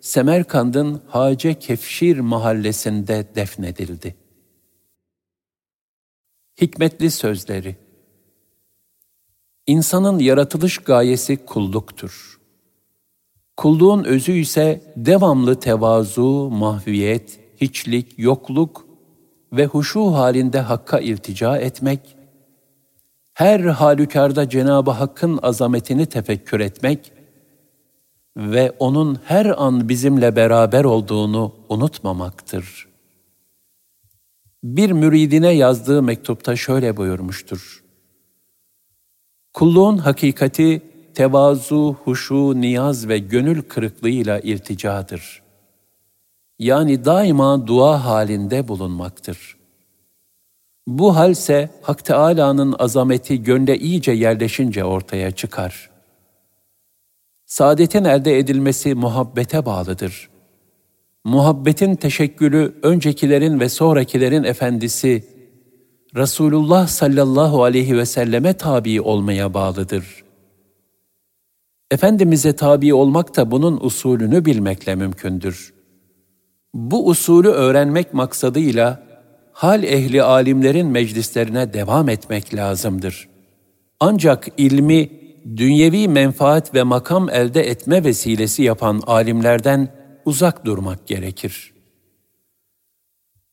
Semerkand'ın 0.00 1.02
Hace 1.08 1.58
Kefşir 1.58 2.18
mahallesinde 2.18 3.26
defnedildi. 3.34 4.16
Hikmetli 6.60 7.10
sözleri 7.10 7.76
İnsanın 9.72 10.18
yaratılış 10.18 10.78
gayesi 10.78 11.36
kulluktur. 11.46 12.40
Kulluğun 13.56 14.04
özü 14.04 14.32
ise 14.32 14.80
devamlı 14.96 15.60
tevazu, 15.60 16.50
mahviyet, 16.50 17.40
hiçlik, 17.60 18.18
yokluk 18.18 18.86
ve 19.52 19.66
huşu 19.66 20.14
halinde 20.14 20.60
Hakk'a 20.60 21.00
iltica 21.00 21.56
etmek, 21.56 22.16
her 23.34 23.60
halükarda 23.60 24.48
Cenab-ı 24.48 24.90
Hakk'ın 24.90 25.38
azametini 25.42 26.06
tefekkür 26.06 26.60
etmek 26.60 27.12
ve 28.36 28.72
O'nun 28.78 29.18
her 29.24 29.62
an 29.62 29.88
bizimle 29.88 30.36
beraber 30.36 30.84
olduğunu 30.84 31.54
unutmamaktır. 31.68 32.88
Bir 34.64 34.92
müridine 34.92 35.50
yazdığı 35.50 36.02
mektupta 36.02 36.56
şöyle 36.56 36.96
buyurmuştur. 36.96 37.81
Kulluğun 39.54 39.96
hakikati 39.96 40.82
tevazu, 41.14 41.96
huşu, 42.04 42.60
niyaz 42.60 43.08
ve 43.08 43.18
gönül 43.18 43.62
kırıklığıyla 43.62 44.40
irticadır. 44.40 45.42
Yani 46.58 47.04
daima 47.04 47.66
dua 47.66 48.04
halinde 48.04 48.68
bulunmaktır. 48.68 49.56
Bu 50.86 51.16
halse 51.16 51.70
Hak 51.82 52.04
Teâlâ'nın 52.04 52.74
azameti 52.78 53.42
gönle 53.42 53.78
iyice 53.78 54.12
yerleşince 54.12 54.84
ortaya 54.84 55.30
çıkar. 55.30 55.90
Saadetin 57.46 58.04
elde 58.04 58.38
edilmesi 58.38 58.94
muhabbete 58.94 59.66
bağlıdır. 59.66 60.28
Muhabbetin 61.24 61.96
teşekkülü 61.96 62.74
öncekilerin 62.82 63.60
ve 63.60 63.68
sonrakilerin 63.68 64.44
efendisi 64.44 65.24
Resulullah 66.16 66.88
sallallahu 66.88 67.64
aleyhi 67.64 67.96
ve 67.96 68.06
selleme 68.06 68.52
tabi 68.52 69.00
olmaya 69.00 69.54
bağlıdır. 69.54 70.24
Efendimiz'e 71.90 72.56
tabi 72.56 72.94
olmak 72.94 73.36
da 73.36 73.50
bunun 73.50 73.80
usulünü 73.80 74.44
bilmekle 74.44 74.94
mümkündür. 74.94 75.74
Bu 76.74 77.08
usulü 77.08 77.48
öğrenmek 77.48 78.14
maksadıyla 78.14 79.02
hal 79.52 79.82
ehli 79.82 80.22
alimlerin 80.22 80.86
meclislerine 80.86 81.72
devam 81.72 82.08
etmek 82.08 82.54
lazımdır. 82.54 83.28
Ancak 84.00 84.48
ilmi 84.56 85.10
dünyevi 85.56 86.08
menfaat 86.08 86.74
ve 86.74 86.82
makam 86.82 87.30
elde 87.30 87.62
etme 87.62 88.04
vesilesi 88.04 88.62
yapan 88.62 89.02
alimlerden 89.06 89.88
uzak 90.24 90.64
durmak 90.64 91.06
gerekir. 91.06 91.72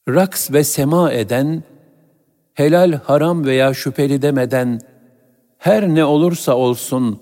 Raks 0.09 0.51
ve 0.51 0.63
sema 0.63 1.11
eden, 1.11 1.63
helal, 2.59 2.99
haram 3.03 3.45
veya 3.45 3.73
şüpheli 3.73 4.21
demeden 4.21 4.81
her 5.57 5.89
ne 5.89 6.05
olursa 6.05 6.55
olsun 6.55 7.19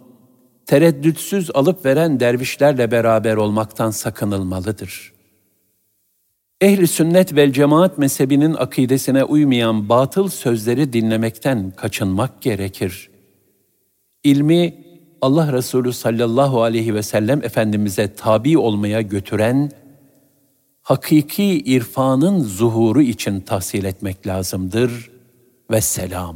tereddütsüz 0.65 1.51
alıp 1.53 1.85
veren 1.85 2.19
dervişlerle 2.19 2.91
beraber 2.91 3.35
olmaktan 3.35 3.91
sakınılmalıdır. 3.91 5.13
Ehli 6.61 6.87
sünnet 6.87 7.35
vel 7.35 7.51
cemaat 7.53 7.97
mezhebinin 7.97 8.53
akidesine 8.53 9.23
uymayan 9.23 9.89
batıl 9.89 10.27
sözleri 10.27 10.93
dinlemekten 10.93 11.71
kaçınmak 11.71 12.41
gerekir. 12.41 13.09
İlmi 14.23 14.73
Allah 15.21 15.53
Resulü 15.53 15.93
sallallahu 15.93 16.63
aleyhi 16.63 16.93
ve 16.95 17.03
sellem 17.03 17.43
Efendimiz'e 17.43 18.13
tabi 18.13 18.57
olmaya 18.57 19.01
götüren, 19.01 19.71
hakiki 20.81 21.43
irfanın 21.43 22.39
zuhuru 22.39 23.01
için 23.01 23.39
tahsil 23.39 23.85
etmek 23.85 24.27
lazımdır 24.27 25.16
ve 25.71 25.81
selam. 25.81 26.35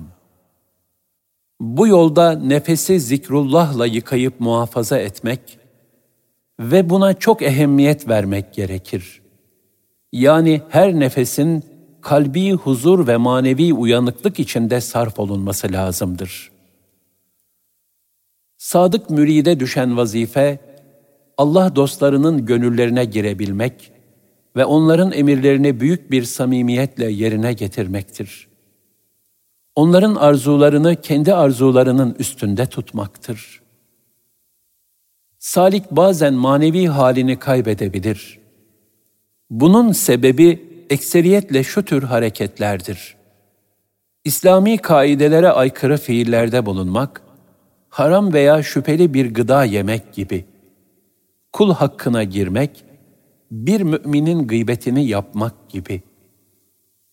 Bu 1.60 1.88
yolda 1.88 2.32
nefesi 2.32 3.00
zikrullahla 3.00 3.86
yıkayıp 3.86 4.40
muhafaza 4.40 5.00
etmek 5.00 5.60
ve 6.60 6.90
buna 6.90 7.14
çok 7.14 7.42
ehemmiyet 7.42 8.08
vermek 8.10 8.54
gerekir. 8.54 9.22
Yani 10.14 10.62
her 10.70 10.94
nefesin 10.94 11.64
kalbi 12.02 12.52
huzur 12.52 13.08
ve 13.08 13.18
manevi 13.18 13.74
uyanıklık 13.74 14.40
içinde 14.40 14.82
sarf 14.82 15.20
olunması 15.20 15.72
lazımdır. 15.72 16.52
Sadık 18.58 19.10
müride 19.10 19.60
düşen 19.60 19.98
vazife, 19.98 20.60
Allah 21.38 21.76
dostlarının 21.76 22.46
gönüllerine 22.46 23.06
girebilmek 23.06 23.92
ve 24.56 24.66
onların 24.66 25.12
emirlerini 25.12 25.80
büyük 25.80 26.12
bir 26.12 26.24
samimiyetle 26.24 27.12
yerine 27.12 27.54
getirmektir. 27.54 28.51
Onların 29.82 30.16
arzularını 30.16 31.02
kendi 31.02 31.34
arzularının 31.34 32.16
üstünde 32.20 32.66
tutmaktır. 32.66 33.62
Salik 35.40 35.92
bazen 35.92 36.34
manevi 36.34 36.88
halini 36.88 37.40
kaybedebilir. 37.40 38.40
Bunun 39.50 39.92
sebebi 39.92 40.70
ekseriyetle 40.90 41.64
şu 41.64 41.86
tür 41.86 42.04
hareketlerdir. 42.04 43.16
İslami 44.24 44.78
kaidelere 44.78 45.50
aykırı 45.50 45.98
fiillerde 45.98 46.66
bulunmak, 46.66 47.22
haram 47.90 48.34
veya 48.34 48.64
şüpheli 48.64 49.14
bir 49.14 49.34
gıda 49.34 49.64
yemek 49.64 50.14
gibi, 50.14 50.46
kul 51.54 51.74
hakkına 51.74 52.24
girmek, 52.24 52.84
bir 53.52 53.82
müminin 53.82 54.48
gıybetini 54.48 55.08
yapmak 55.08 55.70
gibi, 55.70 56.02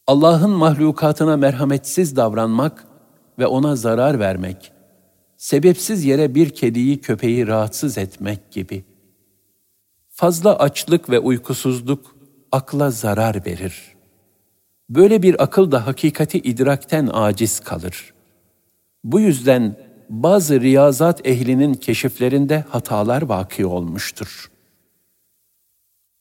Allah'ın 0.08 0.50
mahlukatına 0.50 1.36
merhametsiz 1.36 2.16
davranmak 2.16 2.86
ve 3.38 3.46
ona 3.46 3.76
zarar 3.76 4.18
vermek, 4.18 4.72
sebepsiz 5.36 6.04
yere 6.04 6.34
bir 6.34 6.50
kediyi 6.50 7.00
köpeği 7.00 7.46
rahatsız 7.46 7.98
etmek 7.98 8.50
gibi. 8.50 8.84
Fazla 10.10 10.58
açlık 10.58 11.10
ve 11.10 11.18
uykusuzluk 11.18 12.16
akla 12.52 12.90
zarar 12.90 13.46
verir. 13.46 13.82
Böyle 14.90 15.22
bir 15.22 15.42
akıl 15.42 15.72
da 15.72 15.86
hakikati 15.86 16.38
idrakten 16.38 17.08
aciz 17.12 17.60
kalır. 17.60 18.14
Bu 19.04 19.20
yüzden 19.20 19.76
bazı 20.10 20.60
riyazat 20.60 21.26
ehlinin 21.26 21.74
keşiflerinde 21.74 22.64
hatalar 22.70 23.22
vaki 23.22 23.66
olmuştur. 23.66 24.50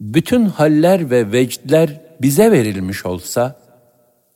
Bütün 0.02 0.46
haller 0.46 1.10
ve 1.10 1.32
vecdler 1.32 2.02
bize 2.22 2.52
verilmiş 2.52 3.06
olsa, 3.06 3.67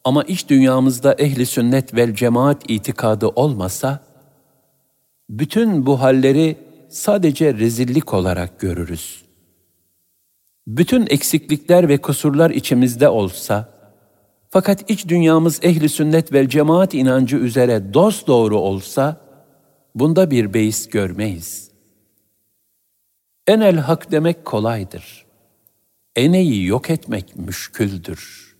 ama 0.03 0.23
iç 0.23 0.49
dünyamızda 0.49 1.13
ehli 1.13 1.45
sünnet 1.45 1.95
vel 1.95 2.15
cemaat 2.15 2.69
itikadı 2.69 3.27
olmasa, 3.27 3.99
bütün 5.29 5.85
bu 5.85 6.01
halleri 6.01 6.57
sadece 6.89 7.53
rezillik 7.53 8.13
olarak 8.13 8.59
görürüz. 8.59 9.21
Bütün 10.67 11.07
eksiklikler 11.09 11.89
ve 11.89 11.97
kusurlar 11.97 12.49
içimizde 12.49 13.09
olsa, 13.09 13.69
fakat 14.49 14.89
iç 14.91 15.07
dünyamız 15.07 15.59
ehli 15.63 15.89
sünnet 15.89 16.33
vel 16.33 16.49
cemaat 16.49 16.93
inancı 16.93 17.37
üzere 17.37 17.93
dost 17.93 18.27
doğru 18.27 18.59
olsa, 18.59 19.21
bunda 19.95 20.31
bir 20.31 20.53
beis 20.53 20.89
görmeyiz. 20.89 21.71
Enel 23.47 23.77
hak 23.77 24.11
demek 24.11 24.45
kolaydır. 24.45 25.25
Eneyi 26.15 26.65
yok 26.65 26.89
etmek 26.89 27.35
müşküldür.'' 27.35 28.50